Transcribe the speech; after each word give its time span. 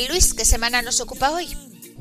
Bien, 0.00 0.10
Luis, 0.10 0.34
¿qué 0.34 0.44
semana 0.44 0.82
nos 0.82 1.00
ocupa 1.00 1.30
hoy? 1.30 1.48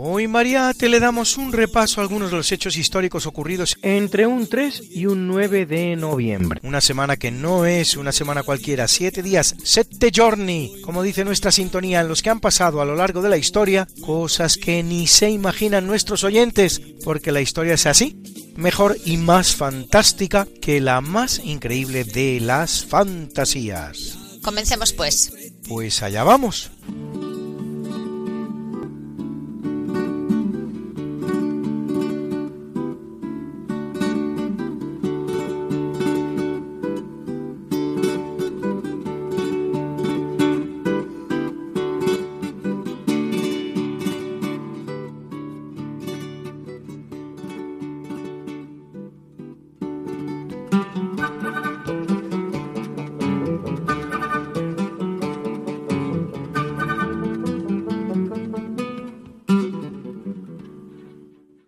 Hoy, 0.01 0.29
Mariate, 0.29 0.87
le 0.87 1.01
damos 1.01 1.35
un 1.35 1.51
repaso 1.51 1.99
a 1.99 2.03
algunos 2.03 2.31
de 2.31 2.37
los 2.37 2.51
hechos 2.53 2.77
históricos 2.77 3.25
ocurridos 3.25 3.77
entre 3.81 4.25
un 4.25 4.47
3 4.47 4.83
y 4.91 5.07
un 5.07 5.27
9 5.27 5.65
de 5.65 5.97
noviembre. 5.97 6.61
Una 6.63 6.79
semana 6.79 7.17
que 7.17 7.31
no 7.31 7.65
es 7.65 7.97
una 7.97 8.13
semana 8.13 8.43
cualquiera, 8.43 8.87
siete 8.87 9.21
días, 9.21 9.55
sette 9.61 10.11
giorni, 10.11 10.79
como 10.83 11.03
dice 11.03 11.25
nuestra 11.25 11.51
sintonía, 11.51 11.99
en 11.99 12.07
los 12.07 12.21
que 12.21 12.29
han 12.29 12.39
pasado 12.39 12.79
a 12.79 12.85
lo 12.85 12.95
largo 12.95 13.21
de 13.21 13.29
la 13.29 13.37
historia 13.37 13.89
cosas 13.99 14.55
que 14.55 14.81
ni 14.83 15.05
se 15.05 15.29
imaginan 15.29 15.85
nuestros 15.85 16.23
oyentes, 16.23 16.79
porque 17.03 17.33
la 17.33 17.41
historia 17.41 17.73
es 17.73 17.85
así, 17.85 18.15
mejor 18.55 18.97
y 19.03 19.17
más 19.17 19.53
fantástica 19.53 20.47
que 20.61 20.79
la 20.79 21.01
más 21.01 21.41
increíble 21.43 22.05
de 22.05 22.39
las 22.39 22.85
fantasías. 22.85 24.17
Comencemos 24.41 24.93
pues. 24.93 25.33
Pues 25.67 26.01
allá 26.01 26.23
vamos. 26.23 26.71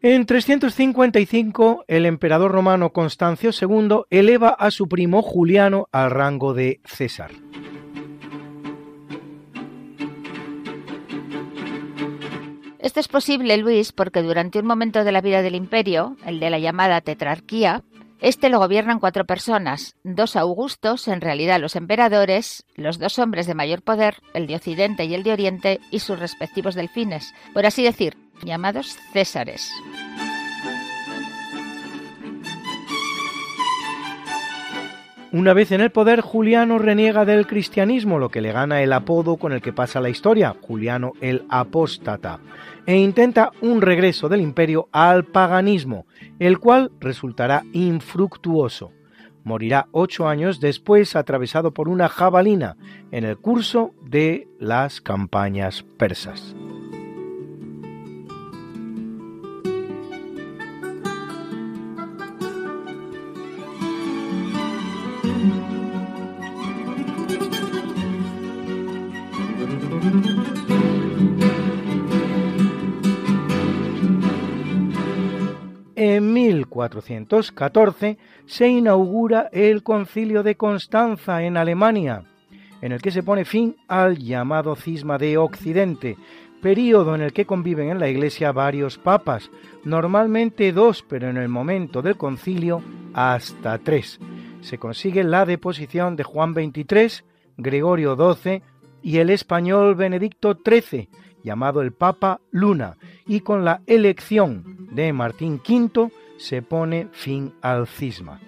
En 0.04 0.26
355, 0.26 1.86
el 1.88 2.08
emperador 2.08 2.52
romano 2.52 2.92
Constancio 2.92 3.52
II 3.52 4.06
eleva 4.10 4.50
a 4.50 4.72
su 4.72 4.88
primo 4.88 5.22
Juliano 5.22 5.90
al 5.92 6.10
rango 6.10 6.56
de 6.56 6.82
César. 6.86 7.30
Esto 12.80 13.00
es 13.00 13.08
posible, 13.08 13.56
Luis, 13.58 13.92
porque 13.92 14.24
durante 14.24 14.58
un 14.58 14.66
momento 14.66 15.04
de 15.04 15.12
la 15.12 15.22
vida 15.22 15.44
del 15.44 15.54
imperio, 15.54 16.18
el 16.26 16.40
de 16.40 16.50
la 16.50 16.58
llamada 16.58 17.02
tetrarquía, 17.02 17.84
este 18.22 18.50
lo 18.50 18.58
gobiernan 18.58 19.00
cuatro 19.00 19.26
personas, 19.26 19.96
dos 20.04 20.36
augustos, 20.36 21.08
en 21.08 21.22
realidad 21.22 21.60
los 21.60 21.76
emperadores, 21.76 22.66
los 22.76 22.98
dos 22.98 23.20
hombres 23.20 23.46
de 23.46 23.54
mayor 23.54 23.84
poder, 23.84 24.16
el 24.34 24.48
de 24.48 24.56
Occidente 24.56 25.06
y 25.06 25.14
el 25.14 25.22
de 25.22 25.34
Oriente, 25.34 25.80
y 25.92 26.00
sus 26.00 26.18
respectivos 26.18 26.74
delfines, 26.74 27.36
por 27.54 27.68
así 27.68 27.84
decir, 27.84 28.18
llamados 28.44 28.98
Césares. 29.14 29.72
Una 35.34 35.54
vez 35.54 35.72
en 35.72 35.80
el 35.80 35.92
poder, 35.92 36.20
Juliano 36.20 36.78
reniega 36.78 37.24
del 37.24 37.48
cristianismo, 37.48 38.20
lo 38.20 38.28
que 38.28 38.42
le 38.42 38.52
gana 38.52 38.82
el 38.82 38.92
apodo 38.92 39.38
con 39.38 39.54
el 39.54 39.62
que 39.62 39.72
pasa 39.72 40.02
la 40.02 40.10
historia, 40.10 40.58
Juliano 40.60 41.14
el 41.22 41.46
Apóstata, 41.48 42.42
e 42.86 42.98
intenta 42.98 43.52
un 43.62 43.82
regreso 43.82 44.28
del 44.28 44.42
imperio 44.42 44.90
al 44.92 45.24
paganismo, 45.24 46.06
el 46.38 46.60
cual 46.60 46.92
resultará 47.00 47.64
infructuoso. 47.72 48.92
Morirá 49.46 49.88
ocho 49.92 50.28
años 50.28 50.60
después 50.60 51.16
atravesado 51.16 51.74
por 51.74 51.88
una 51.88 52.10
jabalina 52.10 52.76
en 53.12 53.24
el 53.24 53.38
curso 53.38 53.94
de 54.04 54.50
las 54.60 55.00
campañas 55.00 55.84
persas. 55.98 56.54
1414 76.66 78.18
se 78.46 78.68
inaugura 78.68 79.50
el 79.52 79.84
Concilio 79.84 80.44
de 80.44 80.56
Constanza 80.56 81.44
en 81.44 81.58
Alemania, 81.58 82.24
en 82.82 82.92
el 82.92 83.02
que 83.02 83.12
se 83.12 83.24
pone 83.24 83.46
fin 83.46 83.76
al 83.88 84.18
llamado 84.18 84.76
cisma 84.76 85.18
de 85.18 85.38
Occidente, 85.38 86.18
período 86.62 87.16
en 87.16 87.22
el 87.22 87.34
que 87.34 87.46
conviven 87.46 87.90
en 87.90 88.00
la 88.00 88.08
Iglesia 88.08 88.52
varios 88.52 88.98
papas, 88.98 89.50
normalmente 89.84 90.72
dos, 90.72 91.04
pero 91.08 91.30
en 91.30 91.38
el 91.38 91.50
momento 91.50 92.02
del 92.02 92.18
concilio 92.18 92.82
hasta 93.14 93.78
tres. 93.80 94.20
Se 94.62 94.78
consigue 94.78 95.24
la 95.24 95.46
deposición 95.46 96.16
de 96.16 96.24
Juan 96.24 96.54
XXIII, 96.54 97.26
Gregorio 97.58 98.16
XII 98.16 98.62
y 99.02 99.18
el 99.18 99.30
español 99.32 99.96
Benedicto 99.96 100.58
XIII, 100.64 101.10
llamado 101.44 101.82
el 101.82 101.92
Papa 101.92 102.40
Luna, 102.52 102.98
y 103.26 103.42
con 103.42 103.66
la 103.66 103.82
elección 103.88 104.88
de 104.92 105.12
Martín 105.14 105.62
V 105.68 106.12
se 106.42 106.64
pone 106.64 107.08
fin 107.12 107.54
al 107.62 107.86
cisma. 107.86 108.40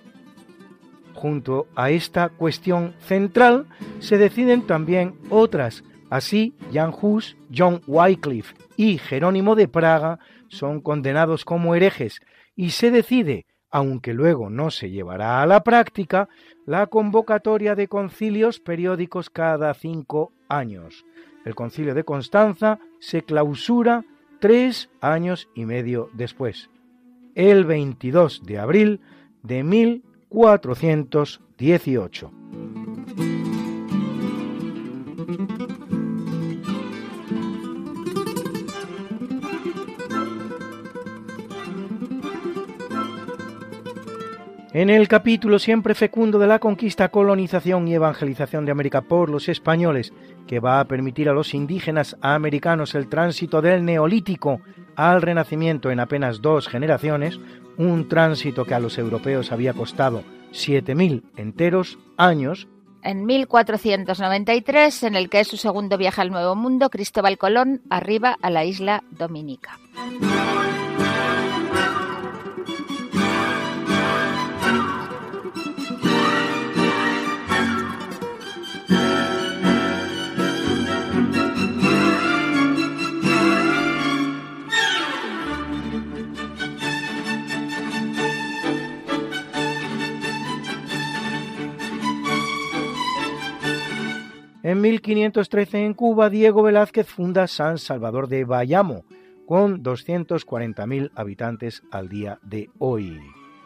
Junto 1.14 1.68
a 1.76 1.92
esta 1.92 2.30
cuestión 2.30 2.96
central 3.00 3.68
se 4.00 4.18
deciden 4.18 4.64
también 4.64 5.14
otras. 5.30 5.84
Así, 6.10 6.56
Jan 6.74 6.92
Hus, 7.00 7.38
John 7.56 7.82
Wycliffe 7.86 8.56
y 8.78 8.98
Jerónimo 8.98 9.56
de 9.56 9.68
Praga 9.68 10.20
son 10.48 10.82
condenados 10.82 11.46
como 11.46 11.76
herejes 11.76 12.20
y 12.56 12.72
se 12.72 12.90
decide, 12.90 13.46
aunque 13.70 14.14
luego 14.14 14.50
no 14.50 14.72
se 14.72 14.90
llevará 14.90 15.44
a 15.44 15.46
la 15.46 15.64
práctica, 15.64 16.30
la 16.66 16.88
convocatoria 16.88 17.76
de 17.76 17.88
concilios 17.88 18.60
periódicos 18.60 19.30
cada 19.30 19.72
cinco 19.76 20.34
años. 20.50 21.06
El 21.46 21.54
concilio 21.54 21.94
de 21.94 22.04
Constanza 22.04 22.80
se 23.00 23.22
clausura 23.22 24.04
tres 24.40 24.90
años 25.00 25.48
y 25.54 25.66
medio 25.66 26.10
después, 26.14 26.70
el 27.36 27.66
22 27.66 28.44
de 28.44 28.60
abril 28.60 29.02
de 29.42 29.64
1418. 29.64 32.32
En 44.74 44.90
el 44.90 45.08
capítulo 45.08 45.60
siempre 45.60 45.94
fecundo 45.94 46.40
de 46.40 46.48
la 46.48 46.58
conquista, 46.58 47.10
colonización 47.10 47.88
y 47.88 47.94
evangelización 47.94 48.66
de 48.66 48.72
América 48.72 49.02
por 49.02 49.30
los 49.30 49.48
españoles, 49.48 50.12
que 50.48 50.60
va 50.60 50.80
a 50.80 50.88
permitir 50.88 51.30
a 51.30 51.34
los 51.34 51.54
indígenas 51.54 52.18
americanos 52.22 52.96
el 52.96 53.08
tránsito 53.08 53.62
del 53.62 53.86
neolítico 53.86 54.62
al 54.96 55.22
renacimiento 55.22 55.92
en 55.92 56.00
apenas 56.00 56.42
dos 56.42 56.68
generaciones, 56.68 57.40
un 57.78 58.10
tránsito 58.10 58.66
que 58.66 58.74
a 58.74 58.80
los 58.80 58.98
europeos 58.98 59.52
había 59.52 59.74
costado 59.74 60.24
7.000 60.54 61.22
enteros 61.38 62.00
años. 62.18 62.68
En 63.04 63.28
1493, 63.28 65.04
en 65.04 65.16
el 65.16 65.30
que 65.30 65.42
es 65.42 65.48
su 65.50 65.58
segundo 65.58 66.00
viaje 66.00 66.20
al 66.20 66.32
Nuevo 66.32 66.56
Mundo, 66.56 66.90
Cristóbal 66.90 67.38
Colón 67.38 67.84
arriba 67.92 68.36
a 68.42 68.50
la 68.50 68.66
isla 68.66 69.04
Dominica. 69.12 69.78
En 94.64 94.80
1513 94.80 95.86
en 95.86 95.94
Cuba, 95.94 96.30
Diego 96.30 96.64
Velázquez 96.64 97.06
funda 97.06 97.48
San 97.48 97.78
Salvador 97.78 98.30
de 98.30 98.46
Bayamo, 98.46 99.04
con 99.46 99.84
240.000 99.84 101.12
habitantes 101.16 101.84
al 101.92 102.08
día 102.08 102.40
de 102.44 102.70
hoy. 102.80 103.20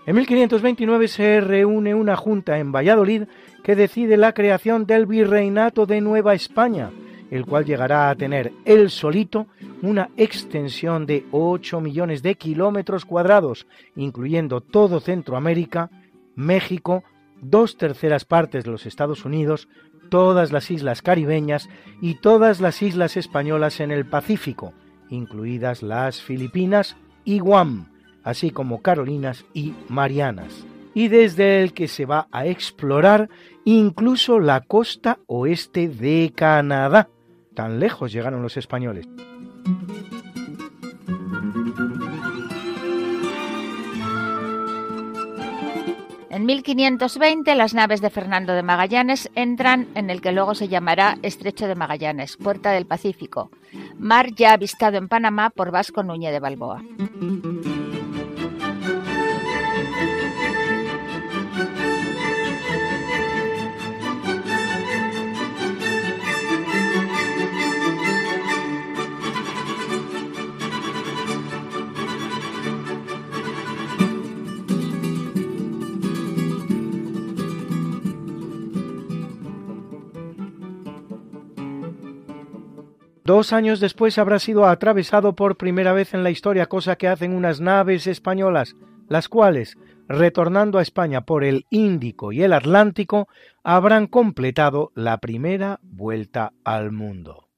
En 0.07 0.15
1529 0.15 1.07
se 1.07 1.39
reúne 1.39 1.93
una 1.93 2.15
junta 2.15 2.57
en 2.57 2.71
Valladolid 2.71 3.25
que 3.63 3.75
decide 3.75 4.17
la 4.17 4.33
creación 4.33 4.87
del 4.87 5.05
Virreinato 5.05 5.85
de 5.85 6.01
Nueva 6.01 6.33
España, 6.33 6.89
el 7.29 7.45
cual 7.45 7.65
llegará 7.65 8.09
a 8.09 8.15
tener 8.15 8.51
él 8.65 8.89
solito 8.89 9.45
una 9.83 10.09
extensión 10.17 11.05
de 11.05 11.27
8 11.29 11.79
millones 11.79 12.23
de 12.23 12.33
kilómetros 12.33 13.05
cuadrados, 13.05 13.67
incluyendo 13.95 14.61
todo 14.61 14.99
Centroamérica, 14.99 15.91
México, 16.33 17.03
dos 17.41 17.77
terceras 17.77 18.25
partes 18.25 18.63
de 18.63 18.71
los 18.71 18.85
Estados 18.85 19.25
Unidos, 19.25 19.67
todas 20.09 20.51
las 20.51 20.71
islas 20.71 21.01
caribeñas 21.01 21.69
y 22.01 22.15
todas 22.15 22.59
las 22.61 22.81
islas 22.81 23.17
españolas 23.17 23.79
en 23.79 23.91
el 23.91 24.05
Pacífico, 24.05 24.73
incluidas 25.09 25.83
las 25.83 26.21
Filipinas 26.21 26.97
y 27.23 27.39
Guam, 27.39 27.91
así 28.23 28.51
como 28.51 28.81
Carolinas 28.81 29.45
y 29.53 29.73
Marianas, 29.89 30.65
y 30.93 31.07
desde 31.07 31.61
el 31.61 31.73
que 31.73 31.87
se 31.87 32.05
va 32.05 32.27
a 32.31 32.45
explorar 32.45 33.29
incluso 33.65 34.39
la 34.39 34.61
costa 34.61 35.19
oeste 35.27 35.87
de 35.87 36.31
Canadá. 36.35 37.09
Tan 37.53 37.79
lejos 37.79 38.11
llegaron 38.11 38.41
los 38.41 38.57
españoles. 38.57 39.07
En 46.37 46.45
1520 46.45 47.55
las 47.55 47.73
naves 47.73 47.99
de 47.99 48.11
Fernando 48.11 48.53
de 48.53 48.61
Magallanes 48.61 49.27
entran 49.33 49.87
en 49.95 50.11
el 50.11 50.21
que 50.21 50.31
luego 50.31 50.53
se 50.53 50.67
llamará 50.67 51.17
Estrecho 51.23 51.67
de 51.67 51.73
Magallanes, 51.73 52.37
Puerta 52.37 52.69
del 52.69 52.85
Pacífico, 52.85 53.49
mar 53.97 54.35
ya 54.35 54.53
avistado 54.53 54.97
en 54.97 55.07
Panamá 55.07 55.49
por 55.49 55.71
Vasco 55.71 56.03
Núñez 56.03 56.31
de 56.31 56.39
Balboa. 56.39 56.83
Dos 83.27 83.51
años 83.51 83.81
después 83.81 84.17
habrá 84.19 84.39
sido 84.39 84.65
atravesado 84.67 85.35
por 85.35 85.57
primera 85.57 85.91
vez 85.91 86.13
en 86.13 86.23
la 86.23 86.29
historia, 86.29 86.67
cosa 86.67 86.95
que 86.95 87.09
hacen 87.09 87.33
unas 87.33 87.59
naves 87.59 88.07
españolas, 88.07 88.77
las 89.09 89.27
cuales, 89.27 89.75
retornando 90.07 90.79
a 90.79 90.81
España 90.81 91.25
por 91.25 91.43
el 91.43 91.65
Índico 91.69 92.31
y 92.31 92.43
el 92.43 92.53
Atlántico, 92.53 93.27
habrán 93.65 94.07
completado 94.07 94.93
la 94.95 95.17
primera 95.17 95.81
vuelta 95.83 96.53
al 96.63 96.93
mundo. 96.93 97.49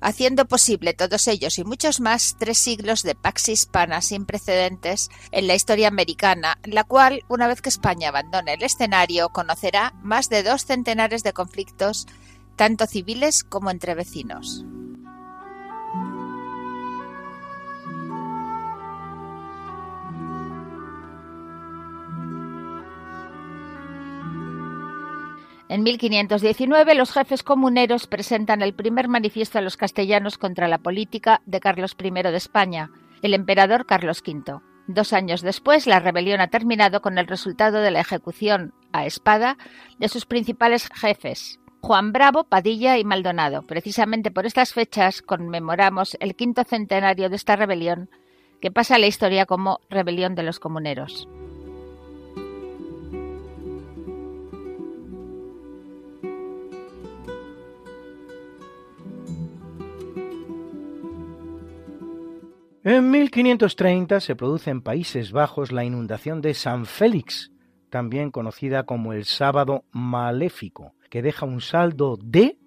Haciendo 0.00 0.46
posible 0.46 0.94
todos 0.94 1.26
ellos 1.26 1.58
y 1.58 1.64
muchos 1.64 1.98
más 1.98 2.36
tres 2.38 2.58
siglos 2.58 3.02
de 3.02 3.16
pax 3.16 3.48
hispana 3.48 4.02
sin 4.02 4.26
precedentes 4.26 5.08
en 5.32 5.48
la 5.48 5.56
historia 5.56 5.88
americana, 5.88 6.60
la 6.62 6.84
cual, 6.84 7.22
una 7.28 7.48
vez 7.48 7.62
que 7.62 7.70
España 7.70 8.10
abandone 8.10 8.54
el 8.54 8.62
escenario, 8.62 9.30
conocerá 9.30 9.92
más 10.04 10.28
de 10.28 10.44
dos 10.44 10.66
centenares 10.66 11.24
de 11.24 11.32
conflictos, 11.32 12.06
tanto 12.54 12.86
civiles 12.86 13.42
como 13.42 13.72
entre 13.72 13.96
vecinos. 13.96 14.64
En 25.68 25.82
1519 25.82 26.94
los 26.94 27.10
jefes 27.12 27.42
comuneros 27.42 28.06
presentan 28.06 28.62
el 28.62 28.72
primer 28.72 29.08
manifiesto 29.08 29.58
a 29.58 29.62
los 29.62 29.76
castellanos 29.76 30.38
contra 30.38 30.68
la 30.68 30.78
política 30.78 31.42
de 31.44 31.58
Carlos 31.58 31.96
I 31.98 32.10
de 32.10 32.36
España, 32.36 32.90
el 33.22 33.34
emperador 33.34 33.84
Carlos 33.84 34.22
V. 34.24 34.60
Dos 34.86 35.12
años 35.12 35.42
después, 35.42 35.88
la 35.88 35.98
rebelión 35.98 36.40
ha 36.40 36.46
terminado 36.46 37.02
con 37.02 37.18
el 37.18 37.26
resultado 37.26 37.80
de 37.80 37.90
la 37.90 38.00
ejecución 38.00 38.74
a 38.92 39.06
espada 39.06 39.58
de 39.98 40.08
sus 40.08 40.24
principales 40.24 40.88
jefes, 40.94 41.58
Juan 41.80 42.12
Bravo, 42.12 42.44
Padilla 42.44 42.98
y 42.98 43.04
Maldonado. 43.04 43.62
Precisamente 43.62 44.30
por 44.30 44.46
estas 44.46 44.72
fechas 44.72 45.20
conmemoramos 45.20 46.16
el 46.20 46.36
quinto 46.36 46.62
centenario 46.62 47.28
de 47.28 47.36
esta 47.36 47.56
rebelión, 47.56 48.08
que 48.60 48.70
pasa 48.70 48.94
a 48.94 48.98
la 48.98 49.08
historia 49.08 49.46
como 49.46 49.80
Rebelión 49.90 50.36
de 50.36 50.44
los 50.44 50.60
Comuneros. 50.60 51.28
En 62.88 63.10
1530 63.10 64.20
se 64.20 64.36
produce 64.36 64.70
en 64.70 64.80
Países 64.80 65.32
Bajos 65.32 65.72
la 65.72 65.82
inundación 65.82 66.40
de 66.40 66.54
San 66.54 66.86
Félix, 66.86 67.50
también 67.90 68.30
conocida 68.30 68.84
como 68.84 69.12
el 69.12 69.24
Sábado 69.24 69.82
Maléfico, 69.90 70.94
que 71.10 71.20
deja 71.20 71.46
un 71.46 71.60
saldo 71.60 72.16
de 72.16 72.60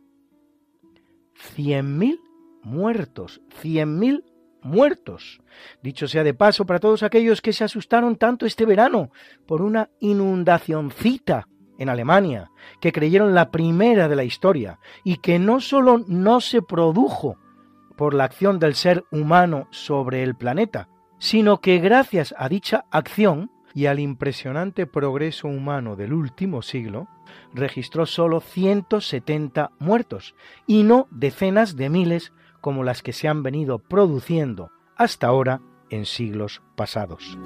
100.000 1.56 2.20
muertos, 2.64 3.40
100.000 3.64 4.26
muertos. 4.62 5.40
Dicho 5.82 6.06
sea 6.06 6.26
de 6.26 6.34
paso 6.34 6.66
para 6.66 6.80
todos 6.82 7.02
aquellos 7.02 7.42
que 7.42 7.54
se 7.54 7.64
asustaron 7.64 8.18
tanto 8.18 8.46
este 8.46 8.66
verano 8.66 9.12
por 9.48 9.62
una 9.62 9.90
inundacioncita 10.02 11.48
en 11.78 11.88
Alemania, 11.88 12.52
que 12.82 12.92
creyeron 12.92 13.34
la 13.34 13.52
primera 13.52 14.10
de 14.10 14.18
la 14.18 14.26
historia 14.26 14.80
y 15.06 15.20
que 15.20 15.40
no 15.40 15.62
solo 15.62 16.04
no 16.10 16.42
se 16.42 16.62
produjo, 16.62 17.38
por 18.00 18.14
la 18.14 18.24
acción 18.24 18.60
del 18.60 18.76
ser 18.76 19.04
humano 19.12 19.68
sobre 19.72 20.24
el 20.24 20.34
planeta, 20.34 20.88
sino 21.18 21.60
que 21.60 21.80
gracias 21.80 22.34
a 22.38 22.48
dicha 22.48 22.86
acción 22.92 23.52
y 23.74 23.88
al 23.88 24.00
impresionante 24.00 24.88
progreso 24.88 25.50
humano 25.50 25.98
del 25.98 26.14
último 26.14 26.62
siglo, 26.62 27.10
registró 27.54 28.06
solo 28.06 28.40
170 28.40 29.72
muertos 29.80 30.34
y 30.66 30.84
no 30.84 31.10
decenas 31.12 31.76
de 31.76 31.90
miles 31.90 32.32
como 32.62 32.86
las 32.86 33.04
que 33.04 33.12
se 33.12 33.28
han 33.28 33.44
venido 33.44 33.80
produciendo 33.80 34.72
hasta 34.96 35.28
ahora 35.28 35.60
en 35.90 36.06
siglos 36.06 36.62
pasados. 36.78 37.38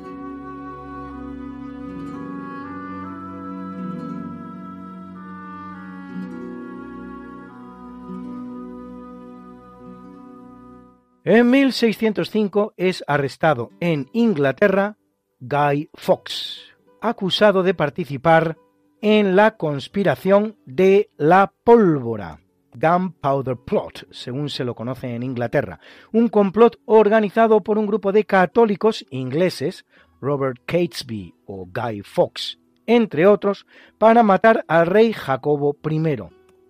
En 11.25 11.49
1605 11.49 12.73
es 12.75 13.01
arrestado 13.07 13.71
en 13.79 14.09
Inglaterra 14.11 14.97
Guy 15.39 15.89
Fawkes, 15.93 16.75
acusado 16.99 17.63
de 17.63 17.73
participar 17.73 18.57
en 19.01 19.37
la 19.37 19.55
conspiración 19.55 20.57
de 20.65 21.11
la 21.15 21.53
pólvora, 21.63 22.41
Gunpowder 22.73 23.55
Plot, 23.55 24.07
según 24.11 24.49
se 24.49 24.65
lo 24.65 24.75
conoce 24.75 25.15
en 25.15 25.23
Inglaterra, 25.23 25.79
un 26.11 26.27
complot 26.27 26.81
organizado 26.83 27.61
por 27.61 27.77
un 27.77 27.87
grupo 27.87 28.11
de 28.11 28.25
católicos 28.25 29.05
ingleses, 29.09 29.85
Robert 30.19 30.59
Catesby 30.65 31.35
o 31.45 31.65
Guy 31.73 32.01
Fawkes, 32.01 32.59
entre 32.85 33.27
otros, 33.27 33.65
para 33.97 34.23
matar 34.23 34.65
al 34.67 34.87
rey 34.87 35.13
Jacobo 35.13 35.77
I 35.89 35.99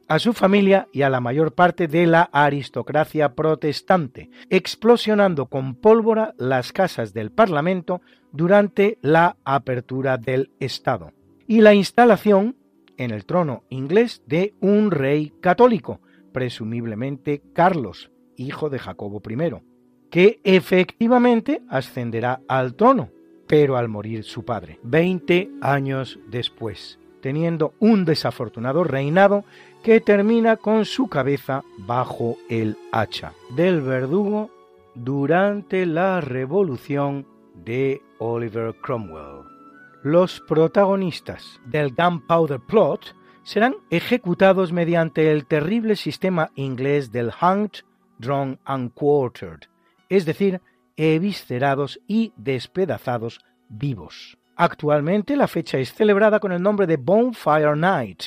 a 0.07 0.19
su 0.19 0.33
familia 0.33 0.87
y 0.91 1.01
a 1.01 1.09
la 1.09 1.19
mayor 1.19 1.53
parte 1.53 1.87
de 1.87 2.05
la 2.07 2.23
aristocracia 2.31 3.33
protestante, 3.33 4.29
explosionando 4.49 5.47
con 5.47 5.75
pólvora 5.75 6.33
las 6.37 6.71
casas 6.71 7.13
del 7.13 7.31
Parlamento 7.31 8.01
durante 8.31 8.97
la 9.01 9.37
apertura 9.43 10.17
del 10.17 10.51
Estado, 10.59 11.11
y 11.47 11.61
la 11.61 11.73
instalación 11.73 12.55
en 12.97 13.11
el 13.11 13.25
trono 13.25 13.63
inglés 13.69 14.23
de 14.25 14.53
un 14.59 14.91
rey 14.91 15.33
católico, 15.41 15.99
presumiblemente 16.31 17.41
Carlos, 17.53 18.11
hijo 18.35 18.69
de 18.69 18.79
Jacobo 18.79 19.21
I, 19.27 19.61
que 20.09 20.39
efectivamente 20.43 21.61
ascenderá 21.69 22.41
al 22.47 22.75
trono, 22.75 23.09
pero 23.47 23.77
al 23.77 23.89
morir 23.89 24.23
su 24.23 24.45
padre, 24.45 24.79
20 24.83 25.51
años 25.61 26.19
después, 26.27 26.99
teniendo 27.21 27.73
un 27.79 28.05
desafortunado 28.05 28.83
reinado 28.83 29.45
que 29.83 29.99
termina 29.99 30.55
con 30.55 30.85
su 30.85 31.07
cabeza 31.09 31.63
bajo 31.77 32.37
el 32.49 32.77
hacha 32.93 33.33
del 33.55 33.81
verdugo 33.81 34.49
durante 34.95 35.85
la 35.85 36.21
revolución 36.21 37.27
de 37.53 38.01
Oliver 38.17 38.73
Cromwell. 38.81 39.43
Los 40.01 40.39
protagonistas 40.47 41.59
del 41.65 41.93
Gunpowder 41.93 42.61
Plot 42.61 43.13
serán 43.43 43.75
ejecutados 43.89 44.71
mediante 44.71 45.31
el 45.31 45.45
terrible 45.45 45.97
sistema 45.97 46.49
inglés 46.55 47.11
del 47.11 47.31
Hanged, 47.31 47.83
Drawn 48.19 48.59
and 48.63 48.93
Quartered, 48.93 49.67
es 50.07 50.25
decir, 50.25 50.61
eviscerados 50.95 51.99
y 52.07 52.31
despedazados 52.37 53.41
vivos. 53.67 54.37
Actualmente 54.55 55.35
la 55.35 55.47
fecha 55.47 55.77
es 55.77 55.93
celebrada 55.93 56.39
con 56.39 56.53
el 56.53 56.61
nombre 56.61 56.87
de 56.87 56.95
Bonfire 56.97 57.75
Night, 57.75 58.23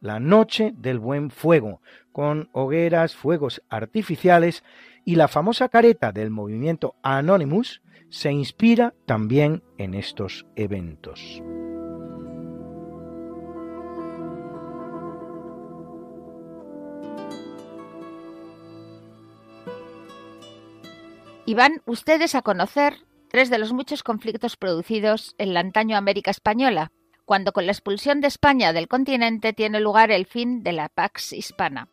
la 0.00 0.20
noche 0.20 0.72
del 0.76 0.98
buen 0.98 1.30
fuego, 1.30 1.80
con 2.12 2.48
hogueras, 2.52 3.14
fuegos 3.14 3.62
artificiales 3.68 4.64
y 5.04 5.16
la 5.16 5.28
famosa 5.28 5.68
careta 5.68 6.12
del 6.12 6.30
movimiento 6.30 6.96
Anonymous 7.02 7.82
se 8.08 8.30
inspira 8.32 8.94
también 9.06 9.62
en 9.78 9.94
estos 9.94 10.46
eventos. 10.56 11.42
Y 21.48 21.54
van 21.54 21.80
ustedes 21.86 22.34
a 22.34 22.42
conocer 22.42 22.94
tres 23.30 23.50
de 23.50 23.58
los 23.58 23.72
muchos 23.72 24.02
conflictos 24.02 24.56
producidos 24.56 25.34
en 25.38 25.54
la 25.54 25.60
antaño 25.60 25.96
América 25.96 26.30
Española, 26.32 26.90
cuando 27.26 27.52
con 27.52 27.66
la 27.66 27.72
expulsión 27.72 28.22
de 28.22 28.28
España 28.28 28.72
del 28.72 28.88
continente 28.88 29.52
tiene 29.52 29.80
lugar 29.80 30.10
el 30.10 30.24
fin 30.24 30.62
de 30.62 30.72
la 30.72 30.88
Pax 30.88 31.34
Hispana. 31.34 31.88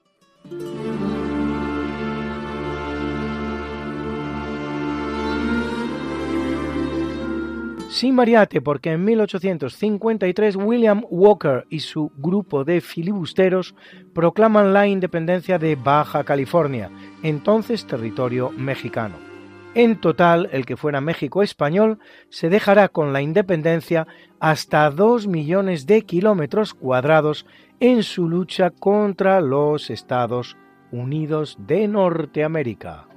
Sin 7.90 8.16
Mariate, 8.16 8.60
porque 8.62 8.92
en 8.92 9.06
1853 9.06 10.56
William 10.56 11.04
Walker 11.10 11.66
y 11.70 11.82
su 11.82 12.12
grupo 12.18 12.64
de 12.64 12.82
filibusteros 12.82 13.76
proclaman 14.16 14.74
la 14.74 14.88
independencia 14.88 15.60
de 15.60 15.76
Baja 15.76 16.24
California, 16.24 16.90
entonces 17.22 17.86
territorio 17.86 18.50
mexicano. 18.50 19.33
En 19.76 20.00
total, 20.00 20.50
el 20.52 20.68
que 20.68 20.78
fuera 20.78 21.02
México 21.02 21.42
español 21.42 21.98
se 22.30 22.50
dejará 22.50 22.90
con 22.90 23.12
la 23.12 23.22
independencia 23.22 24.06
hasta 24.40 24.92
dos 24.92 25.26
millones 25.26 25.88
de 25.88 26.04
kilómetros 26.04 26.76
cuadrados 26.76 27.48
en 27.80 28.04
su 28.04 28.30
lucha 28.30 28.70
contra 28.70 29.42
los 29.42 29.90
Estados 29.90 30.58
Unidos 30.92 31.58
de 31.60 31.88
Norteamérica. 31.88 33.08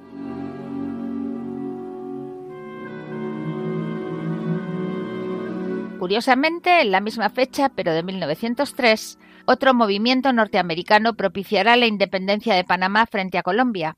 Curiosamente, 5.99 6.81
en 6.81 6.91
la 6.91 7.01
misma 7.01 7.29
fecha, 7.29 7.69
pero 7.69 7.93
de 7.93 8.03
1903, 8.03 9.19
otro 9.45 9.75
movimiento 9.75 10.33
norteamericano 10.33 11.15
propiciará 11.15 11.77
la 11.77 11.87
independencia 11.87 12.55
de 12.55 12.65
Panamá 12.65 13.07
frente 13.07 13.39
a 13.39 13.43
Colombia, 13.43 13.97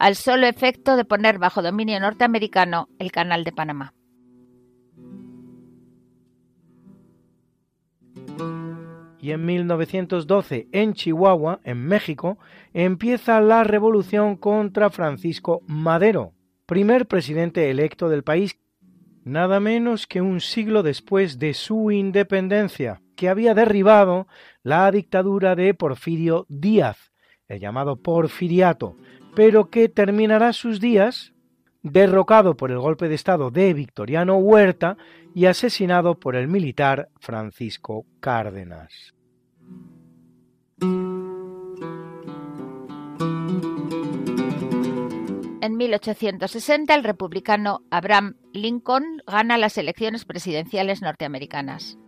al 0.00 0.16
solo 0.16 0.46
efecto 0.46 0.96
de 0.96 1.04
poner 1.04 1.38
bajo 1.38 1.60
dominio 1.60 2.00
norteamericano 2.00 2.88
el 2.98 3.12
Canal 3.12 3.44
de 3.44 3.52
Panamá. 3.52 3.92
Y 9.20 9.32
en 9.32 9.44
1912, 9.44 10.68
en 10.72 10.94
Chihuahua, 10.94 11.60
en 11.64 11.84
México, 11.84 12.38
empieza 12.72 13.42
la 13.42 13.62
revolución 13.62 14.36
contra 14.36 14.88
Francisco 14.88 15.60
Madero, 15.66 16.32
primer 16.64 17.06
presidente 17.06 17.70
electo 17.70 18.08
del 18.08 18.24
país, 18.24 18.58
nada 19.22 19.60
menos 19.60 20.06
que 20.06 20.22
un 20.22 20.40
siglo 20.40 20.82
después 20.82 21.38
de 21.38 21.52
su 21.52 21.90
independencia, 21.90 23.02
que 23.16 23.28
había 23.28 23.52
derribado 23.52 24.28
la 24.62 24.90
dictadura 24.90 25.54
de 25.54 25.74
Porfirio 25.74 26.46
Díaz, 26.48 27.12
el 27.48 27.60
llamado 27.60 27.96
Porfiriato, 27.96 28.96
pero 29.34 29.70
que 29.70 29.88
terminará 29.88 30.52
sus 30.52 30.80
días 30.80 31.32
derrocado 31.82 32.56
por 32.56 32.70
el 32.70 32.78
golpe 32.78 33.08
de 33.08 33.14
Estado 33.14 33.50
de 33.50 33.72
Victoriano 33.72 34.36
Huerta 34.36 34.96
y 35.34 35.46
asesinado 35.46 36.18
por 36.18 36.36
el 36.36 36.48
militar 36.48 37.08
Francisco 37.20 38.04
Cárdenas. 38.20 39.14
En 45.62 45.76
1860 45.76 46.94
el 46.94 47.04
republicano 47.04 47.80
Abraham 47.90 48.36
Lincoln 48.52 49.22
gana 49.26 49.58
las 49.58 49.76
elecciones 49.78 50.24
presidenciales 50.24 51.02
norteamericanas. 51.02 51.98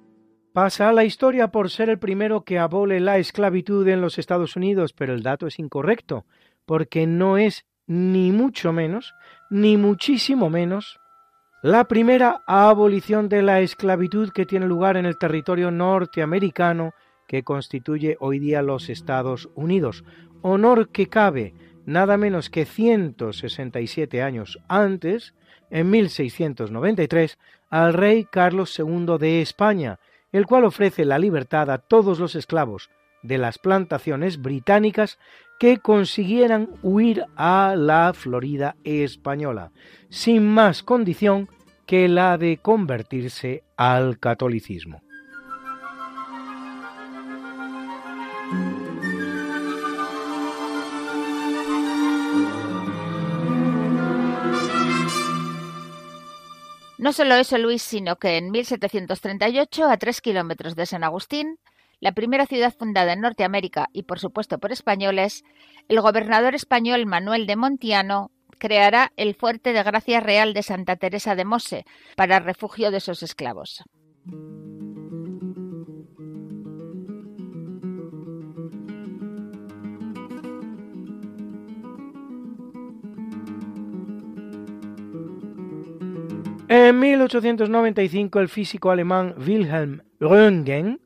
Pasa 0.53 0.91
a 0.91 0.93
la 0.93 1.05
historia 1.05 1.49
por 1.49 1.71
ser 1.71 1.89
el 1.89 1.99
primero 1.99 2.45
que 2.45 2.59
abole 2.59 3.01
la 3.01 3.17
esclavitud 3.17 3.89
en 3.89 4.03
los 4.03 4.19
Estados 4.19 4.55
Unidos, 4.57 4.93
pero 4.93 5.15
el 5.15 5.23
dato 5.23 5.47
es 5.47 5.59
incorrecto 5.59 6.27
porque 6.65 7.07
no 7.07 7.39
es 7.39 7.65
ni 7.87 8.33
mucho 8.33 8.73
menos, 8.73 9.15
ni 9.51 9.77
muchísimo 9.77 10.51
menos, 10.51 10.99
la 11.63 11.85
primera 11.85 12.43
abolición 12.47 13.29
de 13.29 13.43
la 13.43 13.61
esclavitud 13.61 14.31
que 14.33 14.47
tiene 14.47 14.67
lugar 14.67 14.97
en 14.97 15.07
el 15.07 15.19
territorio 15.19 15.71
norteamericano 15.71 16.93
que 17.29 17.45
constituye 17.45 18.17
hoy 18.19 18.39
día 18.39 18.63
los 18.63 18.89
Estados 18.89 19.49
Unidos, 19.55 20.05
honor 20.43 20.89
que 20.89 21.09
cabe 21.09 21.55
nada 21.87 22.17
menos 22.17 22.51
que 22.51 22.65
167 22.65 24.23
años 24.23 24.59
antes, 24.69 25.35
en 25.71 25.91
1693, 25.91 27.39
al 27.71 27.95
rey 27.95 28.27
Carlos 28.31 28.79
II 28.79 29.19
de 29.19 29.41
España, 29.41 29.99
el 30.33 30.47
cual 30.47 30.65
ofrece 30.65 31.05
la 31.05 31.19
libertad 31.19 31.71
a 31.71 31.79
todos 31.79 32.19
los 32.19 32.35
esclavos 32.35 32.91
de 33.23 33.39
las 33.39 33.59
plantaciones 33.59 34.41
británicas 34.41 35.19
que 35.59 35.79
consiguieran 35.79 36.69
huir 36.83 37.25
a 37.37 37.75
la 37.77 38.13
Florida 38.15 38.77
española, 38.85 39.71
sin 40.09 40.47
más 40.49 40.83
condición 40.83 41.49
que 41.87 42.09
la 42.09 42.39
de 42.39 42.59
convertirse 42.59 43.63
al 43.77 44.19
catolicismo. 44.19 45.03
No 57.03 57.13
solo 57.13 57.35
eso, 57.35 57.59
Luis, 57.59 57.83
sino 57.83 58.15
que 58.15 58.37
en 58.37 58.53
1738, 58.53 59.91
a 59.91 59.97
tres 59.97 60.21
kilómetros 60.21 60.77
de 60.77 60.87
San 60.87 61.03
Agustín, 61.03 61.59
la 62.03 62.11
primera 62.11 62.47
ciudad 62.47 62.75
fundada 62.77 63.13
en 63.13 63.21
Norteamérica 63.21 63.89
y 63.93 64.03
por 64.03 64.19
supuesto 64.19 64.59
por 64.59 64.73
españoles, 64.73 65.45
el 65.89 66.01
gobernador 66.01 66.57
español 66.57 67.07
Manuel 67.07 67.47
de 67.47 67.55
Montiano 67.55 68.33
creará 68.59 69.13
el 69.17 69.37
fuerte 69.37 69.73
de 69.73 69.85
Gracia 69.85 70.19
Real 70.19 70.53
de 70.53 70.65
Santa 70.65 70.97
Teresa 70.97 71.37
de 71.37 71.45
Mose 71.45 71.85
para 72.17 72.41
refugio 72.41 72.91
de 72.91 72.99
sus 72.99 73.23
esclavos. 73.23 73.85
En 86.69 86.99
1895 86.99 88.41
el 88.41 88.49
físico 88.49 88.91
alemán 88.91 89.37
Wilhelm 89.39 90.03
Röntgen 90.19 90.99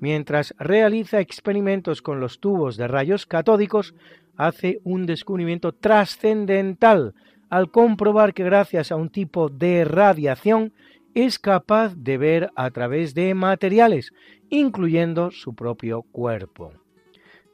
mientras 0.00 0.54
realiza 0.58 1.20
experimentos 1.20 2.02
con 2.02 2.18
los 2.18 2.40
tubos 2.40 2.76
de 2.76 2.88
rayos 2.88 3.26
catódicos, 3.26 3.94
hace 4.36 4.80
un 4.82 5.06
descubrimiento 5.06 5.72
trascendental 5.72 7.14
al 7.50 7.70
comprobar 7.70 8.34
que 8.34 8.44
gracias 8.44 8.90
a 8.90 8.96
un 8.96 9.10
tipo 9.10 9.48
de 9.48 9.84
radiación 9.84 10.72
es 11.14 11.38
capaz 11.38 11.94
de 11.96 12.18
ver 12.18 12.50
a 12.56 12.70
través 12.70 13.14
de 13.14 13.32
materiales, 13.34 14.12
incluyendo 14.48 15.30
su 15.30 15.54
propio 15.54 16.02
cuerpo. 16.02 16.72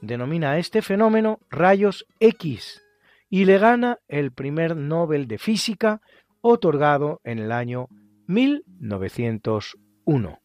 denomina 0.01 0.53
a 0.53 0.59
este 0.59 0.81
fenómeno 0.83 1.41
rayos 1.51 2.07
X 2.21 2.83
y 3.29 3.45
le 3.47 3.59
gana 3.59 3.99
el 4.09 4.31
primer 4.31 4.77
Nobel 4.77 5.27
de 5.27 5.39
Física 5.39 6.01
otorgado 6.43 7.21
en 7.25 7.41
el 7.41 7.51
año 7.51 7.89
1901. 8.27 10.39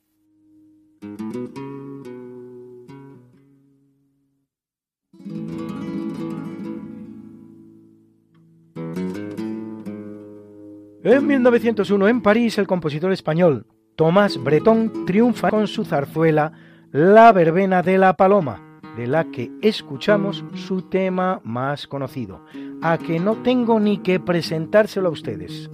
En 11.03 11.25
1901 11.25 12.07
en 12.07 12.21
París 12.21 12.59
el 12.59 12.67
compositor 12.67 13.11
español 13.11 13.65
Tomás 13.95 14.37
Bretón 14.37 15.05
triunfa 15.07 15.49
con 15.49 15.65
su 15.65 15.83
zarzuela 15.83 16.53
La 16.91 17.31
verbena 17.31 17.81
de 17.81 17.97
la 17.97 18.15
paloma, 18.15 18.79
de 18.95 19.07
la 19.07 19.23
que 19.31 19.49
escuchamos 19.63 20.45
su 20.53 20.83
tema 20.83 21.41
más 21.43 21.87
conocido, 21.87 22.45
a 22.83 22.99
que 22.99 23.19
no 23.19 23.37
tengo 23.37 23.79
ni 23.79 23.97
que 23.97 24.19
presentárselo 24.19 25.09
a 25.09 25.11
ustedes. 25.11 25.71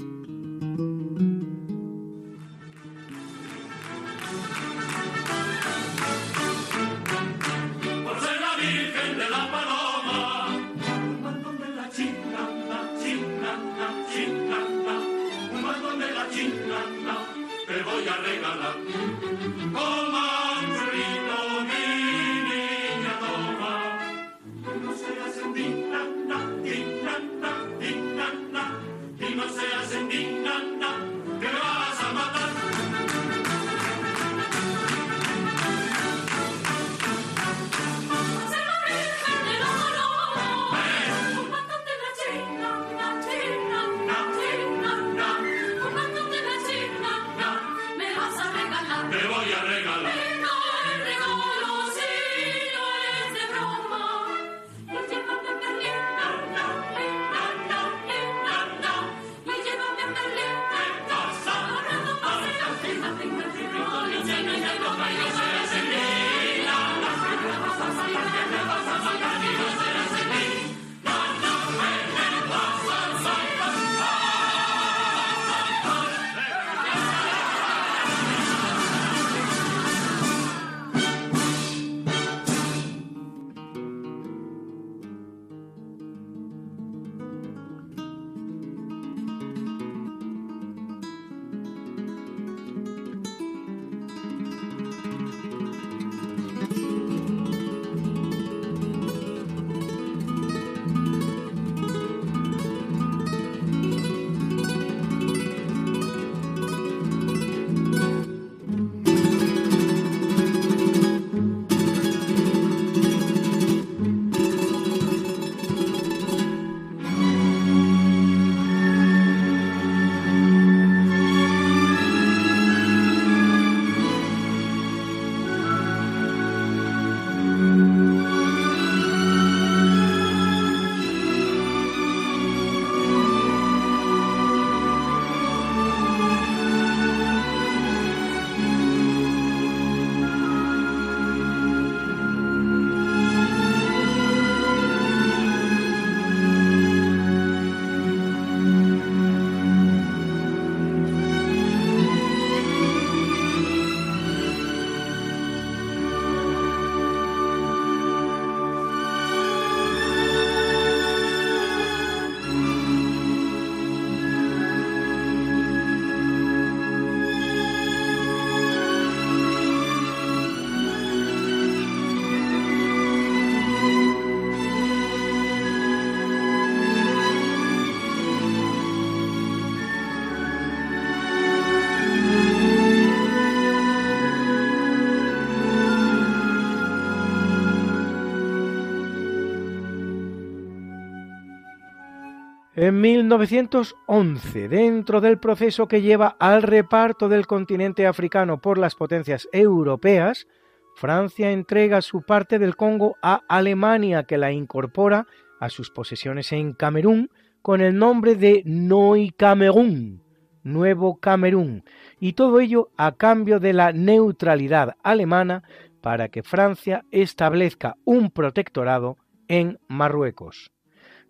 En 192.88 193.02
1911, 193.02 194.69
dentro 194.69 195.19
del 195.19 195.39
proceso 195.39 195.89
que 195.89 196.02
lleva 196.02 196.38
al 196.39 196.63
reparto 196.63 197.28
del 197.28 197.45
continente 197.45 198.08
africano 198.08 198.62
por 198.62 198.78
las 198.78 198.95
potencias 198.95 199.50
europeas, 199.52 200.47
Francia 200.95 201.52
entrega 201.52 202.02
su 202.02 202.21
parte 202.21 202.60
del 202.60 202.78
Congo 202.78 203.17
a 203.21 203.41
Alemania, 203.50 204.23
que 204.23 204.38
la 204.38 204.54
incorpora 204.54 205.28
a 205.60 205.67
sus 205.67 205.91
posesiones 205.91 206.54
en 206.54 206.71
Camerún 206.71 207.30
con 207.62 207.82
el 207.82 207.97
nombre 207.97 208.36
de 208.36 208.63
Noi 208.63 209.32
Camerún, 209.32 210.23
Nuevo 210.63 211.19
Camerún, 211.19 211.84
y 212.21 212.34
todo 212.34 212.62
ello 212.62 212.91
a 212.95 213.17
cambio 213.17 213.60
de 213.60 213.73
la 213.73 213.91
neutralidad 213.91 214.95
alemana 215.04 215.62
para 216.00 216.30
que 216.30 216.41
Francia 216.41 217.04
establezca 217.12 217.97
un 218.06 218.32
protectorado 218.32 219.17
en 219.50 219.78
Marruecos. 219.89 220.71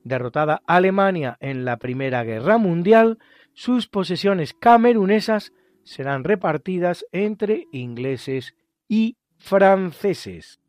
Derrotada 0.07 0.61
Alemania 0.65 1.37
en 1.39 1.65
la 1.65 1.77
Primera 1.77 2.23
Guerra 2.23 2.57
Mundial, 2.57 3.17
sus 3.53 3.87
posesiones 3.87 4.53
camerunesas 4.53 5.51
serán 5.83 6.23
repartidas 6.23 7.05
entre 7.11 7.65
ingleses 7.71 8.55
y 8.87 9.17
franceses. 9.37 10.59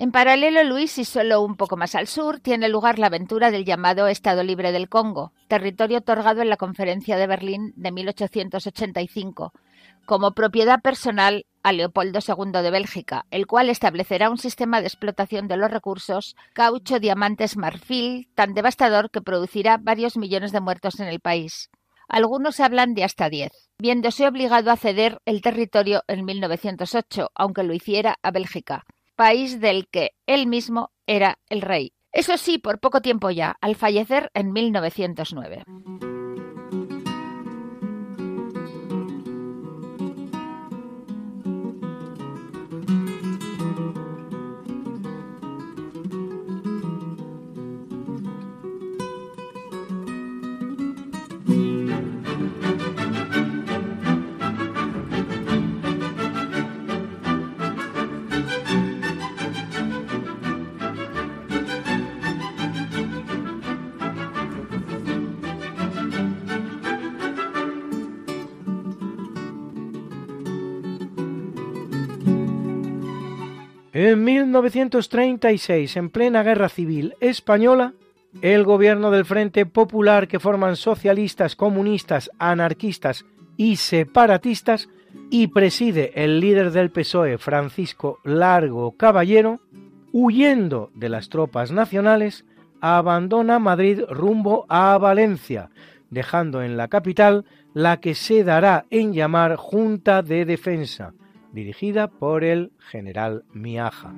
En 0.00 0.12
paralelo, 0.12 0.64
Luis, 0.64 0.96
y 0.96 1.04
solo 1.04 1.42
un 1.42 1.56
poco 1.56 1.76
más 1.76 1.94
al 1.94 2.06
sur, 2.06 2.40
tiene 2.40 2.70
lugar 2.70 2.98
la 2.98 3.08
aventura 3.08 3.50
del 3.50 3.66
llamado 3.66 4.08
Estado 4.08 4.42
Libre 4.42 4.72
del 4.72 4.88
Congo, 4.88 5.34
territorio 5.46 5.98
otorgado 5.98 6.40
en 6.40 6.48
la 6.48 6.56
Conferencia 6.56 7.18
de 7.18 7.26
Berlín 7.26 7.74
de 7.76 7.92
1885, 7.92 9.52
como 10.10 10.32
propiedad 10.32 10.82
personal 10.82 11.46
a 11.62 11.70
Leopoldo 11.70 12.18
II 12.18 12.50
de 12.50 12.72
Bélgica, 12.72 13.26
el 13.30 13.46
cual 13.46 13.70
establecerá 13.70 14.28
un 14.28 14.38
sistema 14.38 14.80
de 14.80 14.88
explotación 14.88 15.46
de 15.46 15.56
los 15.56 15.70
recursos 15.70 16.34
caucho, 16.52 16.98
diamantes, 16.98 17.56
marfil, 17.56 18.28
tan 18.34 18.52
devastador 18.52 19.12
que 19.12 19.22
producirá 19.22 19.78
varios 19.80 20.16
millones 20.16 20.50
de 20.50 20.60
muertos 20.60 20.98
en 20.98 21.06
el 21.06 21.20
país. 21.20 21.70
Algunos 22.08 22.58
hablan 22.58 22.94
de 22.94 23.04
hasta 23.04 23.30
diez, 23.30 23.52
viéndose 23.78 24.26
obligado 24.26 24.72
a 24.72 24.76
ceder 24.76 25.20
el 25.26 25.42
territorio 25.42 26.02
en 26.08 26.24
1908, 26.24 27.28
aunque 27.32 27.62
lo 27.62 27.72
hiciera 27.72 28.16
a 28.20 28.32
Bélgica, 28.32 28.86
país 29.14 29.60
del 29.60 29.86
que 29.86 30.10
él 30.26 30.48
mismo 30.48 30.90
era 31.06 31.38
el 31.48 31.62
rey. 31.62 31.92
Eso 32.10 32.36
sí, 32.36 32.58
por 32.58 32.80
poco 32.80 33.00
tiempo 33.00 33.30
ya, 33.30 33.58
al 33.60 33.76
fallecer 33.76 34.28
en 34.34 34.50
1909. 34.50 36.09
En 74.02 74.24
1936, 74.24 75.94
en 75.98 76.08
plena 76.08 76.42
guerra 76.42 76.70
civil 76.70 77.16
española, 77.20 77.92
el 78.40 78.64
gobierno 78.64 79.10
del 79.10 79.26
Frente 79.26 79.66
Popular 79.66 80.26
que 80.26 80.40
forman 80.40 80.76
socialistas, 80.76 81.54
comunistas, 81.54 82.30
anarquistas 82.38 83.26
y 83.58 83.76
separatistas 83.76 84.88
y 85.28 85.48
preside 85.48 86.12
el 86.14 86.40
líder 86.40 86.70
del 86.70 86.90
PSOE, 86.90 87.36
Francisco 87.36 88.20
Largo 88.24 88.96
Caballero, 88.96 89.60
huyendo 90.12 90.90
de 90.94 91.10
las 91.10 91.28
tropas 91.28 91.70
nacionales, 91.70 92.46
abandona 92.80 93.58
Madrid 93.58 94.00
rumbo 94.08 94.64
a 94.70 94.96
Valencia, 94.96 95.68
dejando 96.08 96.62
en 96.62 96.78
la 96.78 96.88
capital 96.88 97.44
la 97.74 98.00
que 98.00 98.14
se 98.14 98.44
dará 98.44 98.86
en 98.88 99.12
llamar 99.12 99.56
Junta 99.56 100.22
de 100.22 100.46
Defensa, 100.46 101.12
dirigida 101.52 102.08
por 102.08 102.44
el 102.44 102.72
general 102.78 103.44
Miaja. 103.52 104.14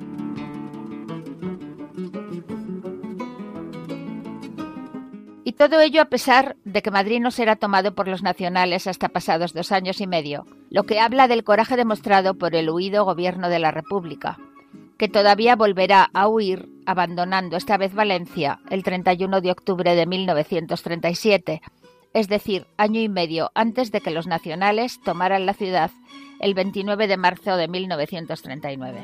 Y 5.45 5.53
todo 5.53 5.81
ello 5.81 6.01
a 6.01 6.07
pesar 6.07 6.57
de 6.65 6.83
que 6.83 6.91
Madrid 6.91 7.21
no 7.21 7.31
será 7.31 7.57
tomado 7.57 7.95
por 7.95 8.09
los 8.09 8.23
nacionales 8.23 8.87
hasta 8.87 9.09
pasados 9.09 9.53
dos 9.53 9.73
años 9.73 10.01
y 10.01 10.07
medio, 10.07 10.47
lo 10.71 10.85
que 10.85 11.01
habla 11.01 11.29
del 11.29 11.45
coraje 11.45 11.77
demostrado 11.77 12.35
por 12.35 12.55
el 12.55 12.71
huido 12.71 13.05
gobierno 13.05 13.49
de 13.49 13.59
la 13.59 13.71
República, 13.71 14.39
que 14.99 15.09
todavía 15.09 15.57
volverá 15.57 16.11
a 16.15 16.29
huir, 16.29 16.69
abandonando 16.87 17.57
esta 17.57 17.77
vez 17.77 17.93
Valencia 17.93 18.61
el 18.71 18.83
31 18.83 19.41
de 19.41 19.51
octubre 19.51 19.95
de 19.95 20.07
1937, 20.07 21.61
es 22.15 22.29
decir, 22.29 22.67
año 22.77 23.01
y 23.01 23.09
medio 23.09 23.51
antes 23.55 23.91
de 23.91 24.01
que 24.01 24.11
los 24.11 24.27
nacionales 24.27 25.01
tomaran 25.03 25.45
la 25.45 25.55
ciudad 25.55 25.91
el 26.43 26.55
29 26.55 27.07
de 27.07 27.17
marzo 27.17 27.57
de 27.57 27.69
1939. 27.69 29.01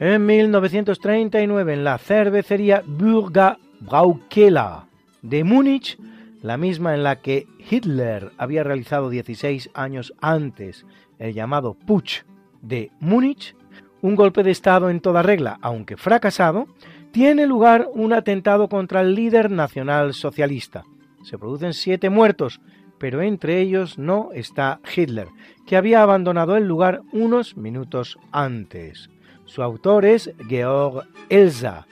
En 0.00 0.24
1939, 0.24 1.72
en 1.74 1.82
la 1.82 1.98
cervecería 1.98 2.84
Burga 2.86 3.58
Braukeller 3.80 4.86
de 5.22 5.42
Múnich, 5.42 5.98
la 6.40 6.56
misma 6.56 6.94
en 6.94 7.02
la 7.02 7.16
que 7.16 7.48
Hitler 7.68 8.30
había 8.38 8.62
realizado 8.62 9.10
16 9.10 9.70
años 9.74 10.14
antes 10.20 10.86
el 11.18 11.34
llamado 11.34 11.74
Putsch 11.74 12.22
de 12.62 12.92
Múnich, 13.00 13.56
un 14.02 14.16
golpe 14.16 14.42
de 14.42 14.50
Estado 14.50 14.90
en 14.90 15.00
toda 15.00 15.22
regla, 15.22 15.58
aunque 15.62 15.96
fracasado, 15.96 16.66
tiene 17.10 17.46
lugar 17.46 17.88
un 17.92 18.12
atentado 18.12 18.68
contra 18.68 19.00
el 19.00 19.14
líder 19.14 19.50
nacional 19.50 20.14
socialista. 20.14 20.84
Se 21.22 21.38
producen 21.38 21.72
siete 21.72 22.10
muertos, 22.10 22.60
pero 22.98 23.22
entre 23.22 23.60
ellos 23.60 23.98
no 23.98 24.30
está 24.32 24.80
Hitler, 24.94 25.28
que 25.66 25.76
había 25.76 26.02
abandonado 26.02 26.56
el 26.56 26.66
lugar 26.66 27.02
unos 27.12 27.56
minutos 27.56 28.18
antes. 28.32 29.10
Su 29.44 29.62
autor 29.62 30.04
es 30.04 30.32
Georg 30.48 31.06
Elsa, 31.28 31.86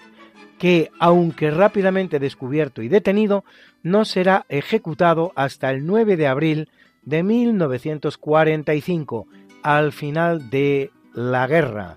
que, 0.58 0.90
aunque 0.98 1.50
rápidamente 1.50 2.18
descubierto 2.18 2.82
y 2.82 2.88
detenido, 2.88 3.44
no 3.82 4.04
será 4.04 4.44
ejecutado 4.48 5.32
hasta 5.36 5.70
el 5.70 5.86
9 5.86 6.16
de 6.16 6.26
abril 6.26 6.68
de 7.02 7.22
1945, 7.22 9.28
al 9.62 9.92
final 9.92 10.50
de 10.50 10.90
la 11.16 11.46
guerra, 11.46 11.96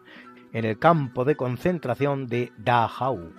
en 0.54 0.66
el 0.66 0.80
campo 0.80 1.26
de 1.26 1.36
concentración 1.36 2.28
de 2.28 2.52
Dachau. 2.58 3.34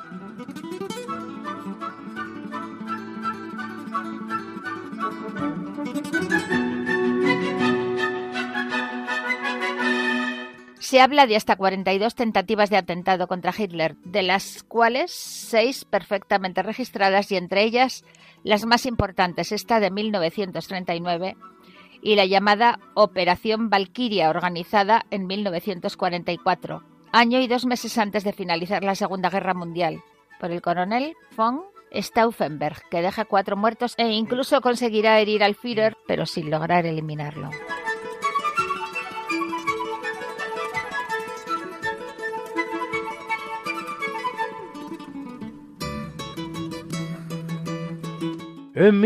Se 10.78 11.00
habla 11.00 11.26
de 11.26 11.36
hasta 11.36 11.56
42 11.56 12.14
tentativas 12.14 12.68
de 12.68 12.76
atentado 12.76 13.26
contra 13.26 13.54
Hitler, 13.56 13.96
de 14.04 14.22
las 14.22 14.62
cuales 14.64 15.10
seis 15.12 15.86
perfectamente 15.86 16.62
registradas 16.62 17.32
y 17.32 17.36
entre 17.36 17.62
ellas 17.62 18.04
las 18.42 18.66
más 18.66 18.84
importantes, 18.84 19.50
esta 19.50 19.80
de 19.80 19.90
1939 19.90 21.36
y 22.02 22.14
la 22.16 22.26
llamada 22.26 22.80
Operación 22.94 23.70
Valkyria, 23.70 24.30
organizada 24.30 25.04
en 25.10 25.26
1944, 25.26 26.82
año 27.12 27.40
y 27.40 27.46
dos 27.46 27.66
meses 27.66 27.98
antes 27.98 28.24
de 28.24 28.32
finalizar 28.32 28.84
la 28.84 28.94
Segunda 28.94 29.30
Guerra 29.30 29.54
Mundial, 29.54 30.02
por 30.38 30.50
el 30.50 30.62
coronel 30.62 31.14
von 31.36 31.62
Stauffenberg, 31.92 32.88
que 32.90 33.02
deja 33.02 33.24
cuatro 33.24 33.56
muertos 33.56 33.94
e 33.98 34.08
incluso 34.08 34.60
conseguirá 34.60 35.18
herir 35.20 35.42
al 35.42 35.54
Führer, 35.54 35.96
pero 36.06 36.26
sin 36.26 36.50
lograr 36.50 36.86
eliminarlo. 36.86 37.50
En 48.74 49.00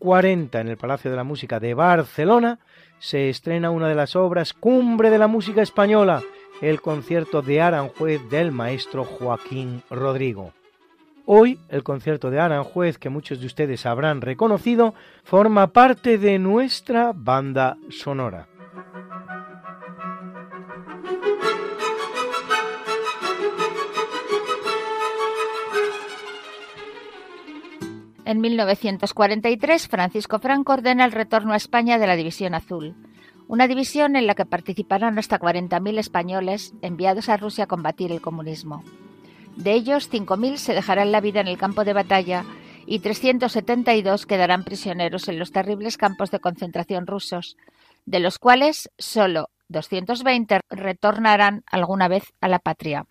1940, 0.00 0.60
en 0.60 0.68
el 0.68 0.76
Palacio 0.76 1.10
de 1.10 1.16
la 1.16 1.24
Música 1.24 1.60
de 1.60 1.74
Barcelona, 1.74 2.58
se 2.98 3.28
estrena 3.28 3.70
una 3.70 3.88
de 3.88 3.94
las 3.94 4.16
obras 4.16 4.52
cumbre 4.52 5.10
de 5.10 5.18
la 5.18 5.26
música 5.26 5.62
española, 5.62 6.22
el 6.60 6.80
concierto 6.80 7.42
de 7.42 7.60
Aranjuez 7.60 8.20
del 8.30 8.52
maestro 8.52 9.04
Joaquín 9.04 9.82
Rodrigo. 9.90 10.52
Hoy, 11.26 11.58
el 11.68 11.82
concierto 11.82 12.30
de 12.30 12.38
Aranjuez, 12.38 12.98
que 12.98 13.10
muchos 13.10 13.40
de 13.40 13.46
ustedes 13.46 13.84
habrán 13.84 14.20
reconocido, 14.20 14.94
forma 15.24 15.68
parte 15.68 16.18
de 16.18 16.38
nuestra 16.38 17.12
banda 17.14 17.76
sonora. 17.90 18.46
En 28.26 28.40
1943, 28.40 29.86
Francisco 29.86 30.40
Franco 30.40 30.72
ordena 30.72 31.04
el 31.04 31.12
retorno 31.12 31.52
a 31.52 31.56
España 31.56 31.96
de 31.96 32.08
la 32.08 32.16
División 32.16 32.54
Azul, 32.54 32.96
una 33.46 33.68
división 33.68 34.16
en 34.16 34.26
la 34.26 34.34
que 34.34 34.44
participarán 34.44 35.16
hasta 35.20 35.38
40.000 35.38 35.96
españoles 36.00 36.74
enviados 36.82 37.28
a 37.28 37.36
Rusia 37.36 37.64
a 37.64 37.66
combatir 37.68 38.10
el 38.10 38.20
comunismo. 38.20 38.82
De 39.54 39.74
ellos, 39.74 40.10
5.000 40.10 40.56
se 40.56 40.74
dejarán 40.74 41.12
la 41.12 41.20
vida 41.20 41.40
en 41.40 41.46
el 41.46 41.56
campo 41.56 41.84
de 41.84 41.92
batalla 41.92 42.44
y 42.84 42.98
372 42.98 44.26
quedarán 44.26 44.64
prisioneros 44.64 45.28
en 45.28 45.38
los 45.38 45.52
terribles 45.52 45.96
campos 45.96 46.32
de 46.32 46.40
concentración 46.40 47.06
rusos, 47.06 47.56
de 48.06 48.18
los 48.18 48.40
cuales 48.40 48.90
solo 48.98 49.50
220 49.68 50.62
retornarán 50.68 51.62
alguna 51.70 52.08
vez 52.08 52.24
a 52.40 52.48
la 52.48 52.58
patria. 52.58 53.06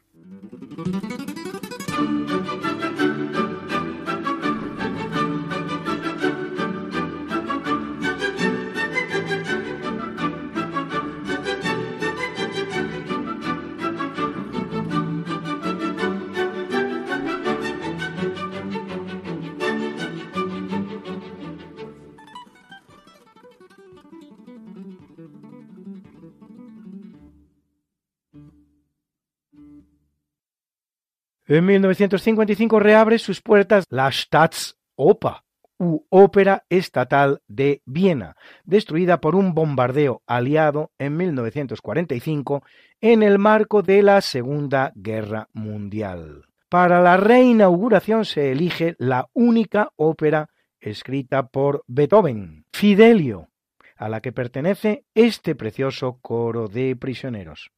En 31.47 31.65
1955 31.65 32.79
reabre 32.79 33.19
sus 33.19 33.41
puertas 33.41 33.86
la 33.89 34.12
Staatsoper, 34.12 35.45
u 35.77 36.05
Ópera 36.10 36.65
Estatal 36.69 37.41
de 37.47 37.81
Viena, 37.86 38.36
destruida 38.63 39.19
por 39.19 39.36
un 39.36 39.53
bombardeo 39.53 40.23
aliado 40.25 40.91
en 40.97 41.17
1945 41.17 42.63
en 43.01 43.23
el 43.23 43.38
marco 43.38 43.81
de 43.81 44.01
la 44.01 44.21
Segunda 44.21 44.91
Guerra 44.95 45.49
Mundial. 45.53 46.45
Para 46.69 47.01
la 47.01 47.17
reinauguración 47.17 48.25
se 48.25 48.51
elige 48.51 48.95
la 48.97 49.27
única 49.34 49.89
ópera 49.97 50.49
escrita 50.79 51.47
por 51.47 51.84
Beethoven, 51.88 52.65
Fidelio, 52.73 53.49
a 53.97 54.10
la 54.10 54.21
que 54.21 54.31
pertenece 54.31 55.05
este 55.13 55.55
precioso 55.55 56.17
coro 56.21 56.67
de 56.67 56.95
prisioneros. 56.95 57.71